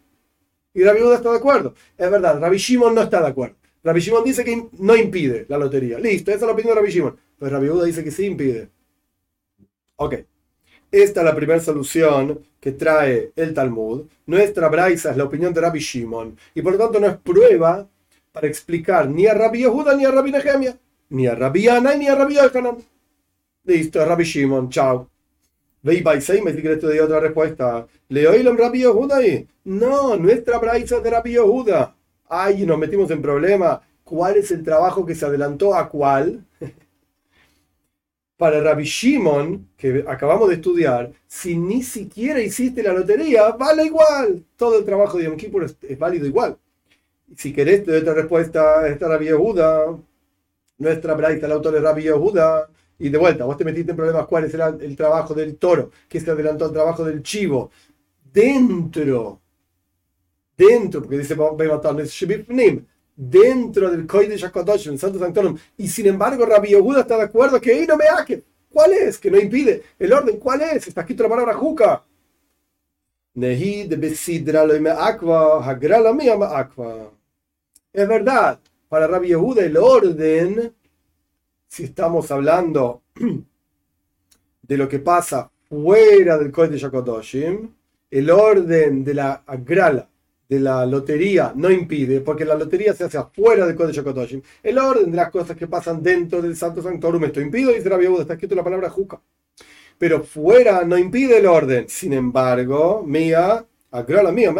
Y 0.74 0.85
Rabbi 0.85 0.98
Yehuda 0.98 1.16
está 1.16 1.31
de 1.31 1.38
acuerdo. 1.38 1.74
Es 1.96 2.11
verdad, 2.11 2.38
Rabbi 2.38 2.59
Shimon 2.59 2.94
no 2.94 3.03
está 3.03 3.22
de 3.22 3.29
acuerdo. 3.29 3.58
Rabbi 3.83 4.01
Shimon 4.01 4.25
dice 4.25 4.45
que 4.45 4.69
no 4.79 4.97
impide 4.97 5.47
la 5.49 5.59
lotería. 5.59 5.99
Listo, 5.99 6.31
esa 6.31 6.41
es 6.41 6.47
la 6.47 6.53
opinión 6.53 6.75
de 6.75 6.81
Rabbi 6.81 6.93
Shimon. 6.93 7.17
Pero 7.38 7.51
Rabbi 7.51 7.69
Uda 7.71 7.85
dice 7.85 8.03
que 8.03 8.11
sí 8.11 8.27
impide. 8.27 8.69
Ok. 9.97 10.14
Esta 10.91 11.21
es 11.21 11.25
la 11.25 11.35
primera 11.35 11.61
solución 11.61 12.41
que 12.61 12.73
trae 12.73 13.33
el 13.37 13.55
Talmud. 13.55 14.07
Nuestra 14.27 14.69
braisa 14.69 15.11
es 15.11 15.17
la 15.17 15.25
opinión 15.25 15.53
de 15.53 15.61
Rabbi 15.61 15.79
Shimon. 15.79 16.37
Y 16.55 16.62
por 16.62 16.73
lo 16.73 16.79
tanto 16.79 16.99
no 16.99 17.07
es 17.07 17.17
prueba 17.17 17.88
para 18.33 18.47
explicar 18.47 19.09
ni 19.09 19.27
a 19.27 19.35
Rabbi 19.35 19.61
Yehuda 19.61 19.95
ni 19.97 20.05
a 20.05 20.11
Rabbi 20.11 20.33
Nehemia. 20.33 20.79
Ni 21.11 21.27
a 21.27 21.35
Rabbi 21.35 21.69
Ana 21.69 21.95
ni 21.95 22.09
a 22.09 22.14
Rabbi 22.14 22.35
Yochanan. 22.35 22.79
Listo, 23.64 24.05
Rabbi 24.05 24.25
Shimon. 24.25 24.71
Chao. 24.71 25.09
Veis 25.83 26.29
y 26.31 26.43
me 26.43 26.53
dice 26.53 26.81
que 26.81 27.01
otra 27.01 27.21
respuesta. 27.21 27.87
¿Le 28.09 28.27
oílo 28.27 28.57
Rabbi 28.57 28.81
Yehuda? 28.81 29.19
No, 29.64 30.17
nuestra 30.17 30.59
braisa 30.59 30.97
es 30.97 31.03
de 31.03 31.11
Rabbi 31.11 31.33
Yehuda 31.33 31.98
ay, 32.29 32.67
nos 32.67 32.79
metimos 32.79 33.11
en 33.11 33.23
problema, 33.23 33.81
¿cuál 34.05 34.37
es 34.37 34.51
el 34.51 34.62
trabajo 34.62 35.05
que 35.05 35.14
se 35.14 35.27
adelantó 35.27 35.75
a 35.75 35.88
cuál? 35.88 36.45
Para 38.37 38.61
Rabbi 38.61 38.85
Shimon, 38.85 39.69
que 39.77 40.05
acabamos 40.07 40.49
de 40.49 40.57
estudiar, 40.57 41.11
si 41.27 41.57
ni 41.57 41.83
siquiera 41.83 42.41
hiciste 42.41 42.83
la 42.83 42.93
lotería, 42.93 43.51
vale 43.51 43.87
igual. 43.87 44.45
Todo 44.57 44.79
el 44.79 44.85
trabajo 44.85 45.19
de 45.19 45.25
Yom 45.25 45.37
Kippur 45.37 45.64
es, 45.64 45.99
válido 45.99 46.27
igual. 46.27 46.57
Si 47.37 47.53
querés, 47.53 47.85
te 47.85 47.91
doy 47.91 48.01
otra 48.01 48.14
respuesta. 48.14 48.87
Esta 48.87 49.09
Rabbi 49.09 49.27
Yehuda, 49.27 49.99
nuestra 50.79 51.14
braita, 51.14 51.47
el 51.47 51.53
autor 51.53 51.75
de 51.75 51.81
Rabbi 51.81 52.03
Yehuda. 52.03 52.71
Y 53.01 53.09
de 53.11 53.19
vuelta, 53.19 53.45
vos 53.45 53.57
te 53.57 53.64
metiste 53.64 53.91
en 53.91 53.97
problemas. 53.97 54.27
¿Cuál 54.27 54.45
es 54.45 54.55
el, 54.55 54.97
trabajo 54.97 55.35
del 55.35 55.57
toro? 55.57 55.91
que 56.09 56.21
se 56.21 56.31
adelantó 56.31 56.67
al 56.67 56.73
trabajo 56.73 57.05
del 57.05 57.23
chivo? 57.23 57.71
Dentro 58.33 59.41
dentro, 60.59 61.01
porque 61.01 61.18
dice 61.18 61.37
dentro 63.16 63.90
del 63.90 64.07
Kodesh 64.07 64.44
HaKadosh, 64.44 64.88
el 64.88 64.99
Santo 64.99 65.18
Sanctorum, 65.18 65.57
y 65.77 65.88
sin 65.88 66.07
embargo 66.07 66.44
Rabbi 66.44 66.68
Yehuda 66.68 67.01
está 67.01 67.16
de 67.16 67.25
acuerdo 67.25 67.61
que 67.61 67.87
no 67.87 67.97
me 67.97 68.05
hace. 68.05 68.44
¿Cuál 68.71 68.92
es? 68.92 69.18
Que 69.18 69.31
no 69.31 69.38
impide. 69.38 69.83
El 69.99 70.12
orden, 70.12 70.37
¿cuál 70.37 70.61
es? 70.61 70.87
Está 70.87 71.01
escrito 71.01 71.23
la 71.23 71.29
palabra 71.31 71.55
Juca. 71.55 72.05
Es 77.92 78.09
verdad, 78.09 78.61
para 78.88 79.07
Rabbi 79.07 79.29
Yehuda 79.29 79.64
el 79.64 79.77
orden, 79.77 80.75
si 81.66 81.85
estamos 81.85 82.31
hablando 82.31 83.03
de 84.62 84.77
lo 84.77 84.88
que 84.88 84.99
pasa 84.99 85.51
fuera 85.68 86.38
del 86.38 86.53
Kodesh 86.53 86.85
HaKodoshim, 86.85 87.75
el 88.11 88.31
orden 88.31 89.05
de 89.05 89.14
la 89.14 89.42
agrala, 89.47 90.09
de 90.49 90.61
la 90.61 90.87
lotería, 90.87 91.53
no 91.55 91.71
impide, 91.71 92.21
porque 92.23 92.45
la 92.45 92.55
lotería 92.55 92.95
se 92.95 93.05
hace 93.05 93.19
afuera 93.19 93.67
del 93.67 93.77
Kodesh 93.77 93.99
HaKodoshim. 93.99 94.41
El 94.63 94.79
orden 94.79 95.11
de 95.11 95.17
las 95.17 95.31
cosas 95.31 95.57
que 95.57 95.67
pasan 95.67 96.03
dentro 96.03 96.41
del 96.41 96.57
Santo 96.57 96.83
Sanctorum, 96.83 97.23
esto 97.25 97.41
impide, 97.41 97.75
dice 97.75 97.91
la 97.91 97.97
Buda, 97.97 98.23
está 98.23 98.35
escrito 98.35 98.55
la 98.55 98.65
palabra 98.65 98.89
juca. 98.89 99.21
Pero 99.99 100.23
fuera 100.23 100.85
no 100.85 100.97
impide 100.97 101.39
el 101.39 101.47
orden. 101.47 101.89
Sin 101.89 102.13
embargo, 102.15 103.03
mía, 103.07 103.67
agrala 103.91 104.33
mía, 104.33 104.55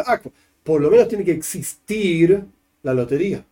por 0.63 0.81
lo 0.81 0.91
menos 0.91 1.09
tiene 1.09 1.25
que 1.25 1.33
existir 1.33 2.45
la 2.83 2.93
lotería. 2.93 3.45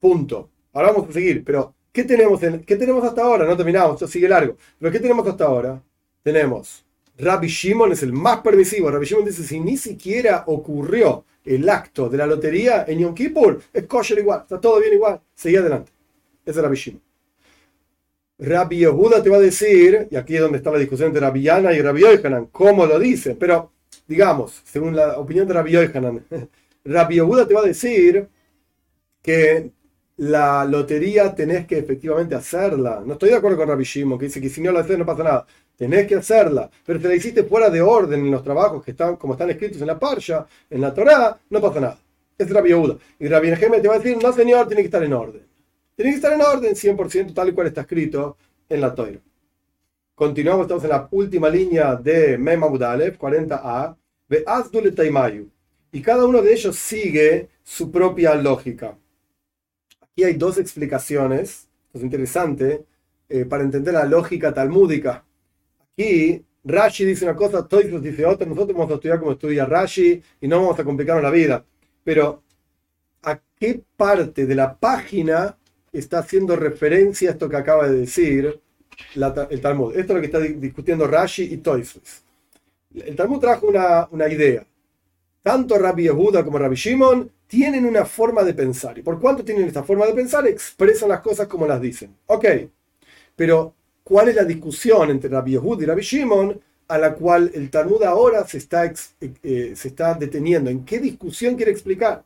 Punto. 0.00 0.50
Ahora 0.72 0.92
vamos 0.92 1.10
a 1.10 1.12
seguir, 1.12 1.44
pero 1.44 1.74
¿qué 1.92 2.02
tenemos, 2.02 2.40
¿qué 2.66 2.76
tenemos 2.76 3.04
hasta 3.04 3.22
ahora? 3.22 3.46
No 3.46 3.56
terminamos, 3.56 3.94
esto 3.94 4.08
sigue 4.08 4.28
largo. 4.28 4.56
Pero 4.78 4.90
¿qué 4.90 4.98
tenemos 4.98 5.26
hasta 5.28 5.44
ahora? 5.44 5.80
Tenemos 6.22 6.84
Rabbi 7.18 7.48
Shimon 7.48 7.92
es 7.92 8.02
el 8.02 8.12
más 8.12 8.40
permisivo. 8.40 8.90
Rabbi 8.90 9.06
Shimon 9.06 9.24
dice, 9.24 9.42
si 9.42 9.60
ni 9.60 9.76
siquiera 9.76 10.44
ocurrió 10.46 11.24
el 11.44 11.68
acto 11.68 12.08
de 12.08 12.18
la 12.18 12.26
lotería 12.26 12.84
en 12.86 13.00
Yom 13.00 13.14
Kippur, 13.14 13.60
es 13.72 13.86
kosher 13.86 14.18
igual, 14.18 14.40
está 14.42 14.60
todo 14.60 14.80
bien 14.80 14.94
igual, 14.94 15.20
seguí 15.34 15.56
adelante. 15.56 15.92
Ese 16.44 16.58
es 16.58 16.64
Rabbi 16.64 16.76
Shimon. 16.76 17.02
Rabbi 18.38 18.78
Yehuda 18.78 19.22
te 19.22 19.30
va 19.30 19.36
a 19.36 19.40
decir, 19.40 20.08
y 20.10 20.16
aquí 20.16 20.34
es 20.34 20.40
donde 20.40 20.58
está 20.58 20.72
la 20.72 20.78
discusión 20.78 21.08
entre 21.08 21.20
Rabbi 21.20 21.42
Yana 21.42 21.72
y 21.72 21.80
Rabbi 21.80 22.00
Yohanan, 22.00 22.46
cómo 22.46 22.86
lo 22.86 22.98
dicen, 22.98 23.36
pero 23.38 23.70
digamos, 24.06 24.62
según 24.64 24.96
la 24.96 25.18
opinión 25.18 25.46
de 25.46 25.54
Rabbi 25.54 25.70
Yohanan, 25.70 26.24
Rabbi 26.84 27.14
Yehuda 27.16 27.46
te 27.46 27.54
va 27.54 27.60
a 27.60 27.66
decir 27.66 28.28
que 29.22 29.70
la 30.16 30.64
lotería 30.64 31.34
tenés 31.34 31.66
que 31.66 31.78
efectivamente 31.78 32.34
hacerla. 32.34 33.02
No 33.04 33.14
estoy 33.14 33.30
de 33.30 33.36
acuerdo 33.36 33.58
con 33.58 33.68
Rabbi 33.68 33.84
Shimon, 33.84 34.18
que 34.18 34.26
dice 34.26 34.40
que 34.40 34.48
si 34.48 34.60
no 34.60 34.72
la 34.72 34.80
haces 34.80 34.98
no 34.98 35.06
pasa 35.06 35.22
nada. 35.22 35.46
Tenés 35.82 36.06
que 36.06 36.14
hacerla, 36.14 36.70
pero 36.86 37.00
si 37.00 37.08
la 37.08 37.14
hiciste 37.16 37.42
fuera 37.42 37.68
de 37.68 37.82
orden 37.82 38.24
en 38.24 38.30
los 38.30 38.44
trabajos 38.44 38.84
que 38.84 38.92
están, 38.92 39.16
como 39.16 39.32
están 39.32 39.50
escritos 39.50 39.80
en 39.80 39.88
la 39.88 39.98
Parsha, 39.98 40.46
en 40.70 40.80
la 40.80 40.94
Torá, 40.94 41.36
no 41.50 41.60
pasa 41.60 41.80
nada. 41.80 41.98
Es 42.38 42.48
Rabbi 42.48 42.68
Yehuda. 42.68 42.98
Y 43.18 43.26
Rabbi 43.26 43.50
Nehemia 43.50 43.82
te 43.82 43.88
va 43.88 43.96
a 43.96 43.98
decir, 43.98 44.16
no 44.22 44.32
señor, 44.32 44.68
tiene 44.68 44.82
que 44.82 44.86
estar 44.86 45.02
en 45.02 45.12
orden. 45.12 45.42
Tiene 45.96 46.12
que 46.12 46.16
estar 46.18 46.32
en 46.34 46.40
orden 46.40 46.76
100% 46.76 47.34
tal 47.34 47.48
y 47.48 47.52
cual 47.52 47.66
está 47.66 47.80
escrito 47.80 48.36
en 48.68 48.80
la 48.80 48.94
Torah. 48.94 49.18
Continuamos, 50.14 50.66
estamos 50.66 50.84
en 50.84 50.90
la 50.90 51.08
última 51.10 51.48
línea 51.48 51.96
de 51.96 52.38
Mem 52.38 52.60
40a, 52.60 53.96
de 54.28 54.44
Asdule 54.46 54.92
Taimayu. 54.92 55.50
Y 55.90 56.00
cada 56.00 56.24
uno 56.24 56.42
de 56.42 56.52
ellos 56.52 56.76
sigue 56.76 57.48
su 57.64 57.90
propia 57.90 58.36
lógica. 58.36 58.96
Aquí 60.00 60.22
hay 60.22 60.34
dos 60.34 60.58
explicaciones, 60.58 61.66
es 61.92 62.02
interesante, 62.02 62.84
eh, 63.28 63.44
para 63.46 63.64
entender 63.64 63.94
la 63.94 64.04
lógica 64.04 64.54
talmúdica. 64.54 65.24
Aquí 65.92 66.42
Rashi 66.64 67.04
dice 67.04 67.24
una 67.24 67.36
cosa, 67.36 67.66
Toyos 67.66 68.02
dice 68.02 68.24
otra, 68.24 68.46
nosotros 68.46 68.76
vamos 68.76 68.92
a 68.92 68.94
estudiar 68.94 69.18
como 69.18 69.32
estudia 69.32 69.66
Rashi 69.66 70.22
y 70.40 70.48
no 70.48 70.62
vamos 70.62 70.78
a 70.78 70.84
complicarnos 70.84 71.22
la 71.22 71.30
vida. 71.30 71.64
Pero, 72.04 72.42
¿a 73.22 73.38
qué 73.58 73.82
parte 73.96 74.46
de 74.46 74.54
la 74.54 74.78
página 74.78 75.56
está 75.92 76.20
haciendo 76.20 76.56
referencia 76.56 77.30
a 77.30 77.32
esto 77.32 77.48
que 77.48 77.56
acaba 77.56 77.88
de 77.88 78.00
decir 78.00 78.60
el 79.14 79.60
Talmud? 79.60 79.94
Esto 79.96 80.12
es 80.12 80.14
lo 80.16 80.20
que 80.20 80.26
está 80.26 80.38
discutiendo 80.38 81.06
Rashi 81.06 81.42
y 81.52 81.58
Toyos. 81.58 82.00
El 82.94 83.16
Talmud 83.16 83.40
trajo 83.40 83.66
una, 83.66 84.08
una 84.10 84.28
idea. 84.28 84.66
Tanto 85.42 85.76
Rabbi 85.76 86.04
Yehuda 86.04 86.44
como 86.44 86.58
Rabbi 86.58 86.76
Shimon 86.76 87.30
tienen 87.46 87.84
una 87.84 88.06
forma 88.06 88.44
de 88.44 88.54
pensar. 88.54 88.96
¿Y 88.98 89.02
por 89.02 89.20
cuánto 89.20 89.44
tienen 89.44 89.66
esta 89.66 89.82
forma 89.82 90.06
de 90.06 90.14
pensar? 90.14 90.46
Expresan 90.46 91.08
las 91.08 91.20
cosas 91.20 91.48
como 91.48 91.66
las 91.66 91.80
dicen. 91.80 92.16
Ok, 92.26 92.46
pero 93.36 93.74
¿cuál 94.04 94.28
es 94.28 94.36
la 94.36 94.44
discusión 94.44 95.10
entre 95.10 95.30
Rabbi 95.30 95.52
Yehud 95.52 95.82
y 95.82 95.86
Rabbi 95.86 96.02
Shimon 96.02 96.60
a 96.88 96.98
la 96.98 97.14
cual 97.14 97.50
el 97.54 97.70
Talmud 97.70 98.02
ahora 98.02 98.46
se 98.46 98.58
está, 98.58 98.84
eh, 98.86 98.94
eh, 99.42 99.72
se 99.74 99.88
está 99.88 100.14
deteniendo? 100.14 100.70
¿En 100.70 100.84
qué 100.84 100.98
discusión 100.98 101.56
quiere 101.56 101.72
explicar? 101.72 102.24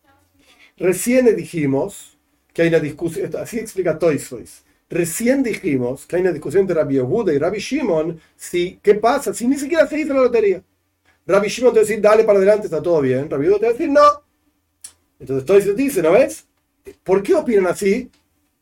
Recién 0.77 1.35
dijimos 1.35 2.19
que 2.53 2.62
hay 2.62 2.69
una 2.69 2.81
discusión, 2.81 3.31
así 3.37 3.59
explica 3.59 3.99
Toysois. 3.99 4.65
Recién 4.89 5.43
dijimos 5.43 6.07
que 6.07 6.17
hay 6.17 6.23
una 6.23 6.33
discusión 6.33 6.62
entre 6.62 6.77
Rabbi 6.77 6.95
Yehuda 6.95 7.33
y 7.33 7.39
Rabbi 7.39 7.59
Shimon, 7.59 8.21
si, 8.37 8.79
¿qué 8.83 8.95
pasa? 8.95 9.35
Si 9.35 9.47
ni 9.47 9.57
siquiera 9.57 9.87
se 9.87 9.99
hizo 9.99 10.15
la 10.15 10.23
lotería. 10.23 10.62
Rabbi 11.27 11.49
Shimon 11.49 11.73
te 11.73 11.81
va 11.81 11.85
a 11.85 11.87
decir, 11.87 12.01
dale 12.01 12.25
para 12.25 12.39
adelante, 12.39 12.67
está 12.67 12.81
todo 12.81 13.01
bien. 13.01 13.29
Rabbi 13.29 13.45
Yehuda 13.47 13.59
te 13.59 13.65
va 13.67 13.71
a 13.71 13.73
decir, 13.73 13.91
no, 13.91 14.27
entonces 15.19 15.47
Toys 15.47 15.77
dice, 15.77 16.03
¿no 16.03 16.12
ves? 16.12 16.47
¿Por 17.03 17.23
qué 17.23 17.35
opinan 17.35 17.67
así? 17.67 18.11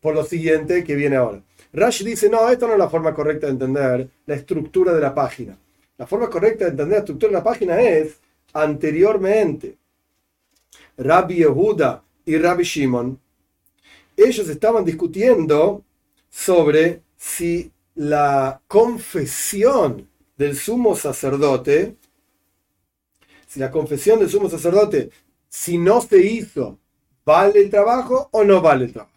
Por 0.00 0.14
lo 0.14 0.24
siguiente 0.24 0.84
que 0.84 0.94
viene 0.94 1.16
ahora. 1.16 1.42
Rashi 1.74 2.04
dice, 2.04 2.30
no, 2.30 2.48
esto 2.48 2.66
no 2.66 2.74
es 2.74 2.78
la 2.78 2.88
forma 2.88 3.12
correcta 3.12 3.46
de 3.46 3.52
entender 3.52 4.08
la 4.26 4.34
estructura 4.34 4.94
de 4.94 5.00
la 5.00 5.14
página. 5.14 5.58
La 5.98 6.06
forma 6.06 6.30
correcta 6.30 6.64
de 6.64 6.70
entender 6.70 6.92
la 6.92 6.98
estructura 7.00 7.30
de 7.30 7.38
la 7.38 7.44
página 7.44 7.80
es 7.80 8.16
anteriormente. 8.52 9.76
Rabbi 10.96 11.36
Yehuda 11.36 12.02
y 12.24 12.38
Rabbi 12.38 12.62
Shimon, 12.62 13.18
ellos 14.16 14.48
estaban 14.48 14.84
discutiendo 14.84 15.82
sobre 16.30 17.02
si 17.16 17.70
la 17.96 18.60
confesión 18.68 20.08
del 20.36 20.56
sumo 20.56 20.94
sacerdote, 20.94 21.96
si 23.46 23.60
la 23.60 23.70
confesión 23.70 24.20
del 24.20 24.30
sumo 24.30 24.48
sacerdote 24.48 25.10
si 25.48 25.78
no 25.78 26.00
se 26.00 26.18
hizo, 26.18 26.78
¿vale 27.24 27.60
el 27.60 27.70
trabajo 27.70 28.28
o 28.32 28.42
no 28.42 28.60
vale 28.60 28.86
el 28.86 28.92
trabajo? 28.92 29.13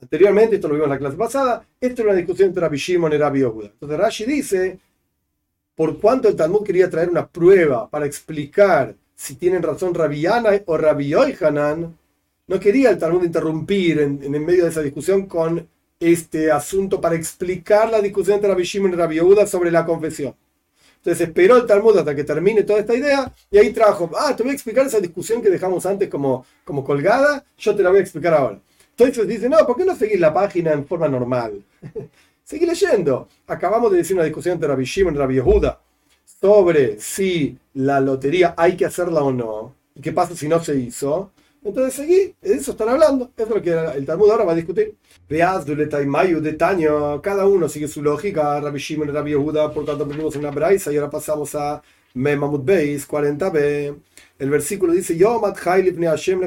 Anteriormente, 0.00 0.56
esto 0.56 0.68
lo 0.68 0.74
vimos 0.74 0.86
en 0.86 0.92
la 0.92 0.98
clase 0.98 1.16
pasada, 1.16 1.66
esto 1.80 2.02
era 2.02 2.10
una 2.10 2.18
discusión 2.18 2.48
entre 2.48 2.60
Rabbi 2.60 2.76
Shimon 2.76 3.12
y 3.12 3.16
Rabbi 3.16 3.38
Yehuda. 3.40 3.68
Entonces 3.68 3.98
Rashi 3.98 4.24
dice, 4.24 4.78
por 5.74 5.98
cuanto 5.98 6.28
el 6.28 6.36
Talmud 6.36 6.62
quería 6.62 6.90
traer 6.90 7.08
una 7.08 7.26
prueba 7.26 7.88
para 7.88 8.06
explicar 8.06 8.94
si 9.14 9.36
tienen 9.36 9.62
razón 9.62 9.94
Rabbi 9.94 10.20
Yana 10.20 10.50
o 10.66 10.76
Rabbi 10.76 11.08
Yohanan, 11.08 11.96
no 12.46 12.60
quería 12.60 12.90
el 12.90 12.98
Talmud 12.98 13.24
interrumpir 13.24 14.00
en, 14.00 14.22
en, 14.22 14.44
medio 14.44 14.64
de 14.64 14.70
esa 14.70 14.82
discusión 14.82 15.26
con 15.26 15.66
este 15.98 16.52
asunto 16.52 17.00
para 17.00 17.16
explicar 17.16 17.90
la 17.90 18.00
discusión 18.00 18.36
entre 18.36 18.50
Rabbi 18.50 18.64
Shimon 18.64 18.92
y 18.92 18.96
Rabbi 18.96 19.14
Yehuda 19.16 19.46
sobre 19.46 19.70
la 19.70 19.86
confesión. 19.86 20.34
Entonces 20.98 21.28
esperó 21.28 21.56
el 21.56 21.66
Talmud 21.66 21.96
hasta 21.96 22.14
que 22.14 22.24
termine 22.24 22.64
toda 22.64 22.80
esta 22.80 22.94
idea 22.94 23.32
y 23.50 23.58
ahí 23.58 23.72
trajo, 23.72 24.10
ah, 24.18 24.34
te 24.36 24.42
voy 24.42 24.50
a 24.50 24.54
explicar 24.54 24.86
esa 24.86 25.00
discusión 25.00 25.40
que 25.40 25.50
dejamos 25.50 25.86
antes 25.86 26.08
como, 26.08 26.44
como 26.64 26.84
colgada, 26.84 27.44
yo 27.56 27.74
te 27.74 27.82
la 27.82 27.90
voy 27.90 28.00
a 28.00 28.02
explicar 28.02 28.34
ahora. 28.34 28.60
Entonces 28.98 29.28
dice, 29.28 29.48
no, 29.48 29.58
¿por 29.66 29.76
qué 29.76 29.84
no 29.84 29.94
seguir 29.94 30.20
la 30.20 30.32
página 30.32 30.72
en 30.72 30.86
forma 30.86 31.08
normal? 31.08 31.62
Seguí 32.44 32.64
leyendo. 32.64 33.28
Acabamos 33.46 33.90
de 33.90 33.98
decir 33.98 34.16
una 34.16 34.24
discusión 34.24 34.54
entre 34.54 34.68
Rabbi 34.68 34.84
Shimon 34.84 35.14
y 35.14 35.18
Rabbi 35.18 35.34
Yehuda 35.34 35.80
sobre 36.40 36.98
si 37.00 37.58
la 37.74 38.00
lotería 38.00 38.54
hay 38.56 38.76
que 38.76 38.84
hacerla 38.84 39.22
o 39.22 39.32
no, 39.32 39.74
qué 40.00 40.12
pasa 40.12 40.36
si 40.36 40.48
no 40.48 40.62
se 40.62 40.76
hizo. 40.76 41.32
Entonces 41.64 41.94
seguí, 41.94 42.34
eso 42.40 42.70
están 42.70 42.90
hablando, 42.90 43.32
eso 43.36 43.48
es 43.48 43.54
lo 43.56 43.62
que 43.62 43.72
el 43.72 44.06
Talmud 44.06 44.30
ahora 44.30 44.44
va 44.44 44.52
a 44.52 44.54
discutir. 44.54 44.94
Cada 45.28 47.46
uno 47.46 47.68
sigue 47.68 47.88
su 47.88 48.02
lógica, 48.02 48.60
Rabbi 48.60 48.78
Shimon 48.78 49.08
y 49.08 49.12
Rabbi 49.12 49.30
Yehuda, 49.30 49.72
por 49.72 49.84
tanto 49.84 50.04
aprendimos 50.04 50.36
una 50.36 50.52
braisa 50.52 50.92
y 50.92 50.96
ahora 50.96 51.10
pasamos 51.10 51.54
a 51.56 51.82
Memamut 52.14 52.64
Beis 52.64 53.08
40b. 53.08 53.96
El 54.38 54.50
versículo 54.50 54.92
dice, 54.92 55.16
Yomat 55.16 55.58
Hashem 55.58 56.46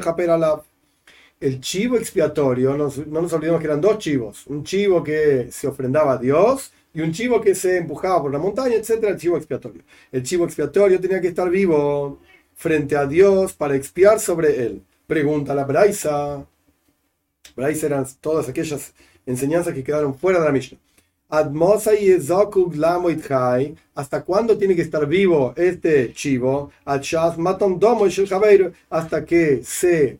El 1.40 1.60
chivo 1.60 1.96
expiatorio, 1.96 2.76
no, 2.76 2.92
no 3.06 3.22
nos 3.22 3.32
olvidemos 3.32 3.60
que 3.60 3.66
eran 3.66 3.80
dos 3.80 3.96
chivos, 3.98 4.46
un 4.46 4.62
chivo 4.62 5.02
que 5.02 5.50
se 5.50 5.66
ofrendaba 5.66 6.12
a 6.12 6.18
Dios 6.18 6.70
y 6.92 7.00
un 7.00 7.12
chivo 7.12 7.40
que 7.40 7.54
se 7.54 7.78
empujaba 7.78 8.20
por 8.20 8.30
la 8.30 8.38
montaña, 8.38 8.74
etc. 8.74 9.04
El 9.04 9.16
chivo 9.16 9.38
expiatorio. 9.38 9.82
El 10.12 10.22
chivo 10.22 10.44
expiatorio 10.44 11.00
tenía 11.00 11.20
que 11.20 11.28
estar 11.28 11.48
vivo 11.48 12.18
frente 12.54 12.94
a 12.94 13.06
Dios 13.06 13.54
para 13.54 13.74
expiar 13.74 14.20
sobre 14.20 14.62
él. 14.66 14.82
Pregunta 15.06 15.54
la 15.54 15.64
Braisa. 15.64 16.44
Braisa 17.56 17.86
eran 17.86 18.06
todas 18.20 18.48
aquellas 18.48 18.92
enseñanzas 19.24 19.72
que 19.72 19.82
quedaron 19.82 20.14
fuera 20.14 20.40
de 20.40 20.44
la 20.44 20.52
Mishnah. 20.52 20.78
¿Hasta 23.94 24.22
cuándo 24.24 24.58
tiene 24.58 24.76
que 24.76 24.82
estar 24.82 25.06
vivo 25.06 25.54
este 25.56 26.12
chivo? 26.12 26.70
Hasta 28.90 29.24
que 29.24 29.62
se 29.64 30.18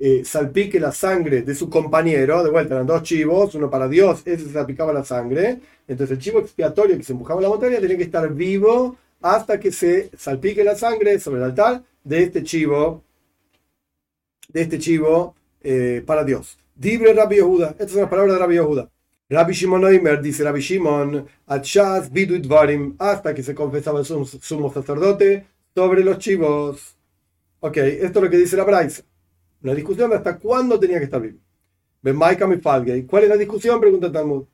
eh, 0.00 0.22
salpique 0.24 0.78
la 0.80 0.92
sangre 0.92 1.42
de 1.42 1.54
su 1.54 1.68
compañero. 1.68 2.42
De 2.42 2.50
vuelta, 2.50 2.74
eran 2.74 2.86
dos 2.86 3.02
chivos, 3.02 3.54
uno 3.54 3.70
para 3.70 3.88
Dios, 3.88 4.22
ese 4.24 4.44
se 4.44 4.52
salpicaba 4.52 4.92
la 4.92 5.04
sangre. 5.04 5.60
Entonces 5.86 6.16
el 6.16 6.22
chivo 6.22 6.40
expiatorio 6.40 6.96
que 6.96 7.02
se 7.02 7.12
empujaba 7.12 7.40
en 7.40 7.44
la 7.44 7.48
montaña 7.48 7.80
tenía 7.80 7.96
que 7.96 8.04
estar 8.04 8.32
vivo 8.32 8.96
hasta 9.20 9.58
que 9.58 9.72
se 9.72 10.10
salpique 10.16 10.62
la 10.62 10.76
sangre 10.76 11.18
sobre 11.18 11.38
el 11.38 11.44
altar 11.44 11.82
de 12.04 12.22
este 12.22 12.42
chivo 12.42 13.02
de 14.48 14.62
este 14.62 14.78
chivo 14.78 15.34
eh, 15.60 16.02
para 16.06 16.24
Dios. 16.24 16.58
Dibre 16.74 17.12
Rabbi 17.12 17.36
Yehuda. 17.36 17.70
Estas 17.70 17.92
son 17.92 18.00
las 18.02 18.10
palabras 18.10 18.34
de 18.34 18.40
Rabbi 18.40 18.54
Yehuda. 18.54 18.90
Rabbi 19.30 19.52
Shimon 19.52 19.84
Oimer 19.84 20.22
dice 20.22 20.42
Rabbi 20.42 20.60
Shimon, 20.60 21.26
Achaz 21.46 22.10
Bidut 22.10 22.46
Varim, 22.46 22.94
hasta 22.98 23.34
que 23.34 23.42
se 23.42 23.54
confesaba 23.54 24.00
el 24.00 24.06
sumo 24.06 24.72
sacerdote 24.72 25.46
sobre 25.74 26.02
los 26.02 26.18
chivos. 26.18 26.96
Ok, 27.60 27.76
esto 27.76 28.20
es 28.20 28.24
lo 28.24 28.30
que 28.30 28.38
dice 28.38 28.56
la 28.56 28.64
Braisa. 28.64 29.02
Una 29.62 29.74
discusión 29.74 30.10
de 30.10 30.16
hasta 30.16 30.38
cuándo 30.38 30.78
tenía 30.78 30.98
que 30.98 31.04
estar 31.04 31.20
vivo. 31.20 31.38
¿Cuál 33.06 33.24
es 33.24 33.28
la 33.28 33.36
discusión? 33.36 33.80
Pregunta 33.80 34.12
Talmud. 34.12 34.44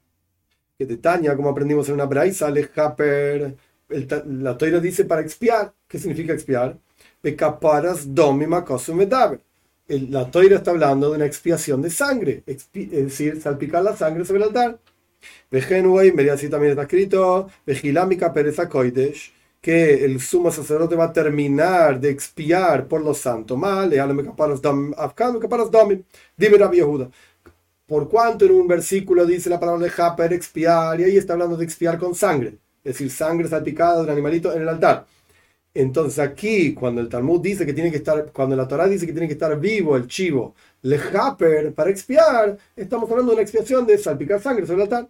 que 0.79 0.87
de 0.87 0.97
Tania, 0.97 1.37
como 1.37 1.51
aprendimos 1.51 1.88
en 1.88 1.95
una 1.95 2.07
braisa, 2.07 2.51
lejaper, 2.51 3.55
la 3.88 4.57
toira 4.59 4.81
dice 4.81 5.05
para 5.05 5.21
expiar. 5.21 5.73
¿Qué 5.87 5.99
significa 5.99 6.33
expiar? 6.33 6.79
Pecaparas 7.21 8.14
domima 8.14 8.64
medaber. 8.95 9.40
La 9.87 10.31
toira 10.31 10.57
está 10.57 10.71
hablando 10.71 11.11
de 11.11 11.17
una 11.17 11.27
expiación 11.27 11.83
de 11.83 11.90
sangre, 11.90 12.43
es 12.47 12.71
decir, 12.73 13.40
salpicar 13.40 13.83
la 13.83 13.95
sangre 13.95 14.25
sobre 14.25 14.38
el 14.38 14.49
altar. 14.49 14.79
Vejenue, 15.51 16.31
así 16.31 16.49
también 16.49 16.71
está 16.71 16.83
escrito, 16.83 17.49
Vejilámica 17.67 18.33
pereza 18.33 18.69
koidesh, 18.69 19.33
que 19.64 20.05
el 20.05 20.20
sumo 20.20 20.50
sacerdote 20.50 20.94
va 20.94 21.05
a 21.05 21.12
terminar 21.14 21.98
de 21.98 22.11
expiar 22.11 22.87
por 22.87 23.00
los 23.03 23.16
santos. 23.16 23.57
Mal, 23.57 23.88
dime 26.37 26.59
Rabbi 26.59 26.77
Yehuda. 26.77 27.11
Por 27.87 28.11
cuanto 28.11 28.44
en 28.44 28.53
un 28.53 28.68
versículo 28.68 29.24
dice 29.24 29.48
la 29.48 29.59
palabra 29.59 29.87
de 29.87 29.92
Haper, 29.96 30.35
expiar, 30.35 31.00
y 31.00 31.05
ahí 31.05 31.16
está 31.16 31.33
hablando 31.33 31.57
de 31.57 31.64
expiar 31.64 31.98
con 31.98 32.14
sangre, 32.14 32.59
es 32.85 32.92
decir, 32.92 33.11
sangre 33.11 33.48
salpicada 33.48 33.96
de 33.96 34.03
un 34.03 34.11
animalito 34.11 34.53
en 34.53 34.61
el 34.62 34.68
altar. 34.68 35.07
Entonces 35.72 36.18
aquí, 36.18 36.74
cuando 36.74 37.00
el 37.00 37.09
Talmud 37.09 37.40
dice 37.40 37.64
que 37.64 37.72
tiene 37.72 37.90
que 37.90 37.96
estar, 37.96 38.33
cuando 38.33 38.57
la 38.57 38.68
Torah 38.68 38.87
dice 38.87 39.07
que 39.07 39.12
tiene 39.12 39.29
que 39.29 39.33
estar 39.35 39.59
vivo 39.59 39.96
el 39.96 40.07
chivo, 40.09 40.55
le 40.83 40.98
Haper, 40.98 41.72
para 41.72 41.88
expiar, 41.88 42.59
estamos 42.77 43.11
hablando 43.11 43.33
de 43.33 43.37
una 43.37 43.42
expiación 43.42 43.87
de 43.87 43.96
salpicar 43.96 44.42
sangre 44.42 44.66
sobre 44.66 44.83
el 44.83 44.92
altar. 44.92 45.09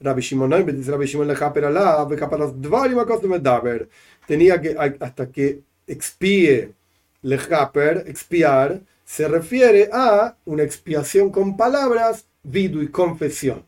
Rabbi 0.00 0.20
Shimon 0.20 0.66
dice 0.66 0.90
Rabbi 0.90 1.06
Shimon 1.06 1.36
tenía 4.26 4.60
que, 4.60 4.76
hasta 5.00 5.30
que 5.30 5.60
expíe 5.86 6.72
le 7.22 7.36
Haper, 7.36 8.04
expiar, 8.06 8.80
se 9.04 9.26
refiere 9.26 9.88
a 9.92 10.36
una 10.44 10.62
expiación 10.62 11.30
con 11.30 11.56
palabras, 11.56 12.26
vidu 12.42 12.82
y 12.82 12.88
confesión. 12.88 13.64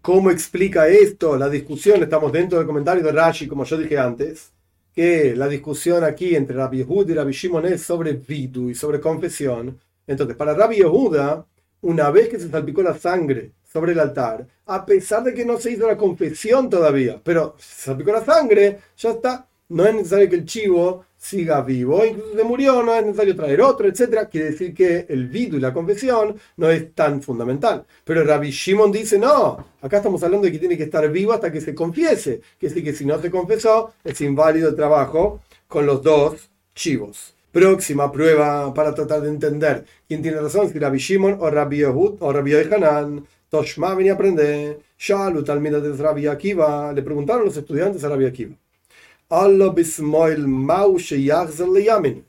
¿Cómo 0.00 0.30
explica 0.30 0.88
esto? 0.88 1.36
La 1.36 1.48
discusión, 1.48 2.02
estamos 2.02 2.32
dentro 2.32 2.58
del 2.58 2.66
comentario 2.66 3.02
de 3.02 3.12
Rashi, 3.12 3.48
como 3.48 3.64
yo 3.64 3.76
dije 3.76 3.98
antes, 3.98 4.52
que 4.94 5.34
la 5.36 5.48
discusión 5.48 6.04
aquí 6.04 6.34
entre 6.34 6.56
Rabbi 6.56 6.78
Yehuda 6.78 7.12
y 7.12 7.14
Rabbi 7.14 7.32
Shimon 7.32 7.66
es 7.66 7.82
sobre 7.82 8.12
vidu 8.12 8.70
y 8.70 8.74
sobre 8.74 9.00
confesión. 9.00 9.78
Entonces, 10.06 10.36
para 10.36 10.54
Rabbi 10.54 10.76
Yehuda, 10.76 11.44
una 11.82 12.10
vez 12.10 12.28
que 12.28 12.38
se 12.38 12.50
salpicó 12.50 12.82
la 12.82 12.98
sangre 12.98 13.52
sobre 13.64 13.92
el 13.92 14.00
altar, 14.00 14.46
a 14.66 14.84
pesar 14.84 15.22
de 15.24 15.34
que 15.34 15.44
no 15.44 15.58
se 15.58 15.72
hizo 15.72 15.86
la 15.86 15.96
confesión 15.96 16.70
todavía, 16.70 17.20
pero 17.22 17.54
se 17.58 17.84
salpicó 17.86 18.12
la 18.12 18.24
sangre, 18.24 18.78
ya 18.96 19.10
está. 19.10 19.44
No 19.70 19.84
es 19.84 19.94
necesario 19.94 20.30
que 20.30 20.36
el 20.36 20.46
chivo 20.46 21.04
siga 21.18 21.60
vivo, 21.60 22.02
incluso 22.02 22.34
se 22.34 22.44
murió, 22.44 22.82
no 22.82 22.94
es 22.94 23.04
necesario 23.04 23.36
traer 23.36 23.60
otro, 23.60 23.86
etc. 23.86 24.26
Quiere 24.30 24.52
decir 24.52 24.72
que 24.72 25.04
el 25.10 25.28
vido 25.28 25.58
y 25.58 25.60
la 25.60 25.74
confesión 25.74 26.36
no 26.56 26.70
es 26.70 26.94
tan 26.94 27.20
fundamental. 27.20 27.84
Pero 28.04 28.24
Rabbi 28.24 28.50
Shimon 28.50 28.90
dice, 28.90 29.18
no, 29.18 29.66
acá 29.82 29.98
estamos 29.98 30.22
hablando 30.22 30.46
de 30.46 30.52
que 30.52 30.58
tiene 30.58 30.78
que 30.78 30.84
estar 30.84 31.06
vivo 31.10 31.34
hasta 31.34 31.52
que 31.52 31.60
se 31.60 31.74
confiese, 31.74 32.40
que 32.58 32.68
decir 32.68 32.82
que 32.82 32.94
si 32.94 33.04
no 33.04 33.20
se 33.20 33.30
confesó, 33.30 33.92
es 34.02 34.18
inválido 34.22 34.70
el 34.70 34.76
trabajo 34.76 35.42
con 35.66 35.84
los 35.84 36.02
dos 36.02 36.48
chivos. 36.74 37.34
Próxima 37.52 38.12
prueba 38.12 38.72
para 38.74 38.94
tratar 38.94 39.22
de 39.22 39.30
entender 39.30 39.84
quién 40.06 40.22
tiene 40.22 40.40
razón, 40.40 40.70
si 40.70 40.78
Rabbi 40.78 40.98
Shimon 40.98 41.38
o 41.40 41.50
Rabbi 41.50 41.78
Yehud 41.78 42.16
o 42.20 42.32
Rabbi 42.32 42.50
Yohanan. 42.50 43.26
Toshma 43.48 43.94
venía 43.94 44.12
a 44.12 44.14
aprender. 44.16 44.80
Shalu, 44.98 45.42
talmida 45.42 45.80
de 45.80 45.96
Rabbi 45.96 46.26
Akiva. 46.26 46.92
Le 46.92 47.02
preguntaron 47.02 47.46
los 47.46 47.56
estudiantes 47.56 48.04
a 48.04 48.08
Rabbi 48.10 48.26
Akiva. 48.26 48.54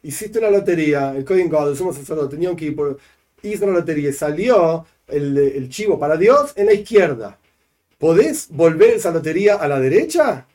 Hiciste 0.03 0.39
una 0.39 0.49
lotería, 0.49 1.15
el 1.15 1.25
Kohen 1.25 1.49
God, 1.49 1.69
el 1.69 1.77
sumo 1.77 1.93
sacerdote, 1.93 2.36
tenían 2.36 2.55
que 2.55 2.65
ir 2.65 2.75
por, 2.75 2.97
hizo 3.41 3.65
una 3.65 3.75
lotería 3.75 4.10
y 4.10 4.13
salió 4.13 4.86
el, 5.08 5.38
el, 5.38 5.69
chivo 5.69 5.97
para 5.97 6.17
Dios 6.17 6.53
en 6.55 6.65
la 6.65 6.73
izquierda. 6.73 7.38
¿Podés 7.97 8.47
volver 8.49 8.91
esa 8.91 9.12
lotería 9.12 9.55
a 9.55 9.67
la 9.67 9.79
derecha? 9.79 10.45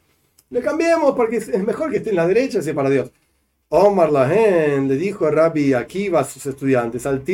Le 0.50 0.60
cambiemos 0.60 1.14
porque 1.14 1.38
es 1.38 1.64
mejor 1.64 1.90
que 1.90 1.98
esté 1.98 2.10
en 2.10 2.16
la 2.16 2.26
derecha, 2.26 2.58
ese 2.58 2.74
para 2.74 2.90
Dios. 2.90 3.10
Omar 3.76 4.12
Lahen 4.12 4.86
le 4.86 4.96
dijo 4.96 5.26
a 5.26 5.32
Rabbi 5.32 5.72
Akiva 5.72 6.20
a 6.20 6.24
sus 6.24 6.46
estudiantes, 6.46 7.06
al 7.06 7.24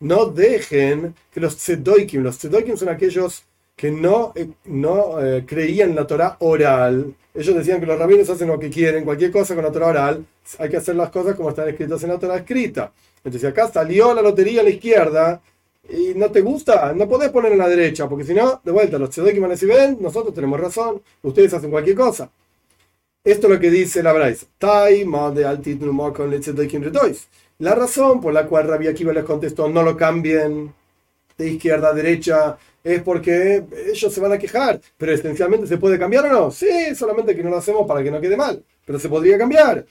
no 0.00 0.26
dejen 0.26 1.14
que 1.30 1.40
los 1.40 1.56
tzedoikim, 1.58 2.22
los 2.22 2.38
tzedoikim 2.38 2.78
son 2.78 2.88
aquellos 2.88 3.44
que 3.76 3.90
no, 3.90 4.32
eh, 4.34 4.48
no 4.64 5.22
eh, 5.22 5.44
creían 5.46 5.90
en 5.90 5.96
la 5.96 6.06
Torah 6.06 6.36
oral. 6.40 7.14
Ellos 7.34 7.54
decían 7.54 7.80
que 7.80 7.86
los 7.86 7.98
rabinos 7.98 8.30
hacen 8.30 8.48
lo 8.48 8.58
que 8.58 8.70
quieren, 8.70 9.04
cualquier 9.04 9.30
cosa 9.30 9.54
con 9.54 9.62
la 9.62 9.70
Torah 9.70 9.88
oral, 9.88 10.24
hay 10.58 10.70
que 10.70 10.78
hacer 10.78 10.96
las 10.96 11.10
cosas 11.10 11.34
como 11.34 11.50
están 11.50 11.68
escritas 11.68 12.02
en 12.02 12.08
la 12.08 12.18
Torah 12.18 12.36
escrita. 12.36 12.92
Entonces 13.22 13.50
acá 13.50 13.70
salió 13.70 14.14
la 14.14 14.22
lotería 14.22 14.62
a 14.62 14.64
la 14.64 14.70
izquierda 14.70 15.42
y 15.86 16.14
no 16.14 16.30
te 16.30 16.40
gusta, 16.40 16.94
no 16.94 17.06
podés 17.06 17.28
poner 17.28 17.52
en 17.52 17.58
la 17.58 17.68
derecha, 17.68 18.08
porque 18.08 18.24
si 18.24 18.32
no, 18.32 18.62
de 18.64 18.72
vuelta, 18.72 18.96
los 18.96 19.10
tzedokim 19.10 19.42
van 19.42 19.50
a 19.50 19.54
decir, 19.54 19.68
ven, 19.68 19.98
nosotros 20.00 20.34
tenemos 20.34 20.58
razón, 20.58 21.02
ustedes 21.22 21.52
hacen 21.52 21.70
cualquier 21.70 21.96
cosa. 21.96 22.30
Esto 23.24 23.46
es 23.46 23.54
lo 23.54 23.58
que 23.58 23.70
dice 23.70 24.02
la 24.02 24.12
Braisa. 24.12 24.46
La 27.58 27.74
razón 27.74 28.20
por 28.20 28.34
la 28.34 28.46
cual 28.46 28.68
Rabbi 28.68 28.86
Akiva 28.86 29.14
les 29.14 29.24
contestó 29.24 29.66
no 29.66 29.82
lo 29.82 29.96
cambien 29.96 30.74
de 31.38 31.48
izquierda 31.48 31.88
a 31.88 31.94
derecha 31.94 32.58
es 32.82 33.00
porque 33.02 33.64
ellos 33.86 34.12
se 34.12 34.20
van 34.20 34.32
a 34.32 34.38
quejar. 34.38 34.78
Pero 34.98 35.12
esencialmente 35.12 35.66
se 35.66 35.78
puede 35.78 35.98
cambiar 35.98 36.26
o 36.26 36.32
no? 36.32 36.50
Sí, 36.50 36.94
solamente 36.94 37.34
que 37.34 37.42
no 37.42 37.48
lo 37.48 37.56
hacemos 37.56 37.86
para 37.88 38.02
que 38.02 38.10
no 38.10 38.20
quede 38.20 38.36
mal. 38.36 38.62
Pero 38.84 38.98
se 38.98 39.08
podría 39.08 39.38
cambiar. 39.38 39.86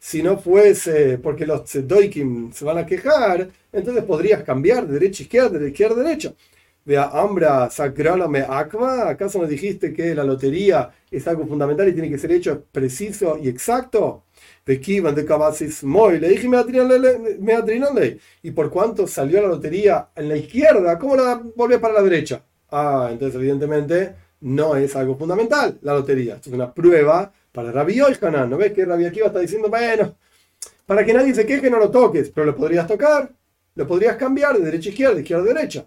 Si 0.00 0.22
no 0.24 0.38
fuese 0.38 1.18
porque 1.18 1.46
los 1.46 1.64
tzedoikim 1.66 2.52
se 2.52 2.64
van 2.64 2.78
a 2.78 2.86
quejar, 2.86 3.48
entonces 3.72 4.02
podrías 4.02 4.42
cambiar 4.42 4.88
de 4.88 4.94
derecha 4.94 5.22
a 5.22 5.24
izquierda, 5.24 5.58
de 5.58 5.68
izquierda 5.68 6.00
a 6.00 6.04
derecha. 6.04 6.34
Vea, 6.84 7.10
Ambra, 7.12 7.68
me 8.28 8.40
Akva, 8.40 9.10
¿acaso 9.10 9.38
no 9.38 9.46
dijiste 9.46 9.92
que 9.92 10.14
la 10.14 10.24
lotería 10.24 10.90
es 11.10 11.28
algo 11.28 11.46
fundamental 11.46 11.88
y 11.88 11.92
tiene 11.92 12.08
que 12.08 12.18
ser 12.18 12.32
hecho 12.32 12.64
preciso 12.72 13.38
y 13.40 13.48
exacto? 13.48 14.24
De 14.64 14.80
Kivan 14.80 15.14
de 15.14 15.24
Kabasis 15.24 15.84
Moy, 15.84 16.18
le 16.18 16.28
dije 16.28 16.48
me 16.48 18.18
Y 18.42 18.50
por 18.52 18.70
cuanto 18.70 19.06
salió 19.06 19.42
la 19.42 19.48
lotería 19.48 20.08
en 20.16 20.28
la 20.28 20.36
izquierda, 20.36 20.98
¿cómo 20.98 21.16
la 21.16 21.42
volvió 21.54 21.80
para 21.80 21.94
la 21.94 22.02
derecha? 22.02 22.42
Ah, 22.70 23.08
entonces 23.10 23.36
evidentemente 23.36 24.14
no 24.40 24.74
es 24.76 24.96
algo 24.96 25.16
fundamental 25.16 25.78
la 25.82 25.94
lotería. 25.94 26.36
Esto 26.36 26.50
es 26.50 26.54
una 26.54 26.72
prueba 26.72 27.32
para 27.52 27.72
Rabbi 27.72 27.94
Yohanan. 27.96 28.48
¿No 28.48 28.56
ves 28.56 28.72
que 28.72 28.84
Rabbi 28.84 29.04
Akiva 29.04 29.26
está 29.26 29.40
diciendo, 29.40 29.68
bueno, 29.68 30.16
para 30.86 31.04
que 31.04 31.12
nadie 31.12 31.34
se 31.34 31.46
queje 31.46 31.70
no 31.70 31.78
lo 31.78 31.90
toques, 31.90 32.30
pero 32.30 32.46
lo 32.46 32.56
podrías 32.56 32.86
tocar, 32.86 33.30
lo 33.74 33.86
podrías 33.86 34.16
cambiar 34.16 34.56
de 34.56 34.64
derecha 34.64 34.88
a 34.88 34.92
izquierda, 34.92 35.14
de 35.14 35.20
izquierda 35.20 35.44
a 35.44 35.54
derecha. 35.54 35.86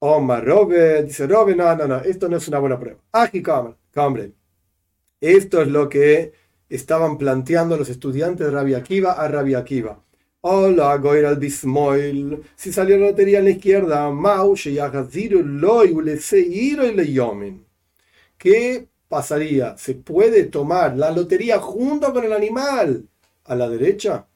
Omar 0.00 0.44
Robe, 0.44 1.02
dice 1.02 1.26
Robe, 1.26 1.56
no, 1.56 1.74
no, 1.74 1.88
no, 1.88 1.96
esto 1.96 2.28
no 2.28 2.36
es 2.36 2.46
una 2.46 2.60
buena 2.60 2.78
prueba. 2.78 2.98
Aquí, 3.12 3.42
hombre. 3.96 4.32
Esto 5.20 5.60
es 5.60 5.68
lo 5.68 5.88
que 5.88 6.32
estaban 6.68 7.18
planteando 7.18 7.76
los 7.76 7.88
estudiantes 7.88 8.46
de 8.46 8.52
Rabia 8.52 8.78
Akiva 8.78 9.12
a 9.12 9.26
Rabia 9.26 9.58
Akiva. 9.58 10.00
Hola, 10.42 10.96
Goir 10.98 11.26
al 11.26 11.36
Bismoil. 11.36 12.44
Si 12.54 12.72
salió 12.72 12.96
la 12.96 13.06
lotería 13.06 13.40
en 13.40 13.46
la 13.46 13.50
izquierda, 13.50 14.08
¿Qué 18.38 18.88
pasaría? 19.08 19.76
¿Se 19.78 19.94
puede 19.96 20.44
tomar 20.44 20.96
la 20.96 21.10
lotería 21.10 21.58
junto 21.58 22.12
con 22.12 22.24
el 22.24 22.32
animal 22.32 23.08
a 23.46 23.54
la 23.56 23.68
derecha? 23.68 24.26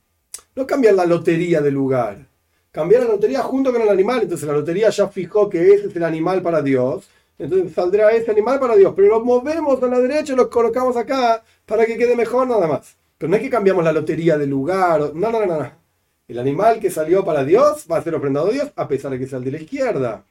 No 0.57 0.67
cambiar 0.67 0.95
la 0.95 1.07
lotería 1.07 1.61
de 1.61 1.71
lugar 1.71 2.32
cambiar 2.73 3.03
la 3.05 3.11
lotería 3.11 3.43
junto 3.43 3.73
con 3.73 3.83
el 3.83 3.89
animal. 3.89 4.23
Entonces 4.23 4.49
la 4.49 4.55
lotería 4.55 4.91
ya 4.91 5.07
fijó 5.09 5.49
que 5.49 5.75
ese 5.75 5.87
es 5.87 5.97
el 5.97 6.03
animal 6.03 6.43
para 6.43 6.63
Dios. 6.63 7.09
Entonces 7.39 7.73
saldrá 7.73 8.11
ese 8.11 8.31
animal 8.31 8.59
para 8.59 8.75
Dios. 8.75 8.93
Pero 8.97 9.09
lo 9.09 9.25
movemos 9.25 9.81
a 9.83 9.87
la 9.87 10.01
derecha 10.01 10.33
y 10.33 10.37
lo 10.37 10.51
colocamos 10.51 10.97
acá 10.97 11.45
para 11.67 11.87
que 11.87 11.97
quede 11.97 12.17
mejor 12.17 12.49
nada 12.49 12.67
más. 12.67 12.97
Pero 13.19 13.31
no 13.31 13.37
es 13.37 13.43
que 13.43 13.51
cambiamos 13.51 13.85
la 13.85 13.93
lotería 13.93 14.37
de 14.37 14.47
lugar. 14.47 15.15
No, 15.15 15.31
no, 15.31 15.47
no, 15.47 15.59
no. 15.59 15.71
El 16.27 16.39
animal 16.39 16.81
que 16.81 16.91
salió 16.91 17.25
para 17.25 17.45
Dios 17.45 17.87
va 17.91 17.99
a 17.99 18.03
ser 18.03 18.15
ofrendado 18.15 18.49
a 18.49 18.53
Dios 18.53 18.73
a 18.75 18.89
pesar 18.89 19.13
de 19.13 19.19
que 19.19 19.27
sea 19.27 19.39
el 19.39 19.45
de 19.45 19.51
la 19.53 19.59
izquierda. 19.59 20.25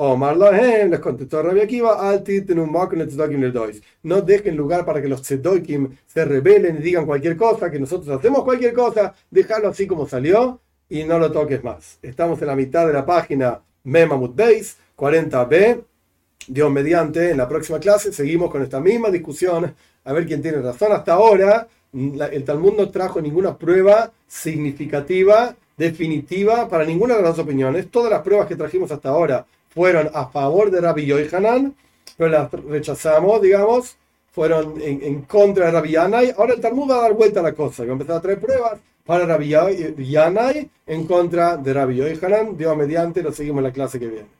Omar 0.00 0.36
Lahem 0.36 0.90
les 0.90 1.00
contestó 1.00 1.42
Rabbi 1.42 1.60
Akiva, 1.60 2.20
no 4.04 4.20
dejen 4.20 4.56
lugar 4.56 4.84
para 4.84 5.02
que 5.02 5.08
los 5.08 5.22
tzedokim 5.22 5.96
se 6.06 6.24
rebelen 6.24 6.76
y 6.76 6.82
digan 6.82 7.04
cualquier 7.04 7.36
cosa, 7.36 7.68
que 7.68 7.80
nosotros 7.80 8.16
hacemos 8.16 8.44
cualquier 8.44 8.72
cosa, 8.74 9.12
déjalo 9.28 9.68
así 9.68 9.88
como 9.88 10.06
salió 10.06 10.60
y 10.88 11.04
no 11.04 11.18
lo 11.18 11.30
toques 11.30 11.62
más. 11.62 11.98
Estamos 12.02 12.40
en 12.40 12.48
la 12.48 12.56
mitad 12.56 12.86
de 12.86 12.92
la 12.92 13.04
página 13.04 13.60
Memamut 13.84 14.34
Base 14.34 14.74
40b. 14.96 15.82
Dios 16.46 16.70
mediante, 16.70 17.30
en 17.30 17.36
la 17.36 17.48
próxima 17.48 17.78
clase 17.78 18.12
seguimos 18.12 18.50
con 18.50 18.62
esta 18.62 18.80
misma 18.80 19.10
discusión, 19.10 19.74
a 20.04 20.12
ver 20.12 20.26
quién 20.26 20.40
tiene 20.40 20.62
razón. 20.62 20.92
Hasta 20.92 21.12
ahora, 21.12 21.68
el 21.92 22.44
Talmud 22.44 22.74
no 22.74 22.88
trajo 22.90 23.20
ninguna 23.20 23.56
prueba 23.56 24.10
significativa, 24.26 25.54
definitiva, 25.76 26.68
para 26.68 26.84
ninguna 26.84 27.16
de 27.16 27.22
las 27.22 27.38
opiniones. 27.38 27.90
Todas 27.90 28.10
las 28.10 28.22
pruebas 28.22 28.46
que 28.46 28.56
trajimos 28.56 28.90
hasta 28.90 29.10
ahora 29.10 29.46
fueron 29.68 30.10
a 30.14 30.26
favor 30.28 30.70
de 30.70 30.80
Rabbi 30.80 31.04
Yohanan, 31.04 31.74
pero 32.16 32.30
las 32.30 32.50
rechazamos, 32.50 33.42
digamos, 33.42 33.96
fueron 34.30 34.80
en, 34.80 35.22
contra 35.22 35.66
de 35.66 35.72
Rabbi 35.72 35.90
Yanai. 35.90 36.34
Ahora 36.36 36.54
el 36.54 36.60
Talmud 36.60 36.90
va 36.90 36.98
a 36.98 37.02
dar 37.02 37.12
vuelta 37.12 37.40
a 37.40 37.42
la 37.42 37.52
cosa, 37.52 37.84
va 37.84 37.90
a 37.90 37.92
empezar 37.92 38.16
a 38.16 38.20
traer 38.22 38.40
pruebas 38.40 38.78
para 39.08 39.24
Rabbi 39.24 39.48
Yanai 39.48 40.70
en 40.86 41.06
contra 41.06 41.56
de 41.56 41.72
Rabbi 41.72 41.96
Yohanan. 41.96 42.58
Dios 42.58 42.76
mediante, 42.76 43.22
lo 43.22 43.32
seguimos 43.32 43.60
en 43.60 43.64
la 43.64 43.72
clase 43.72 43.98
que 43.98 44.06
viene. 44.06 44.37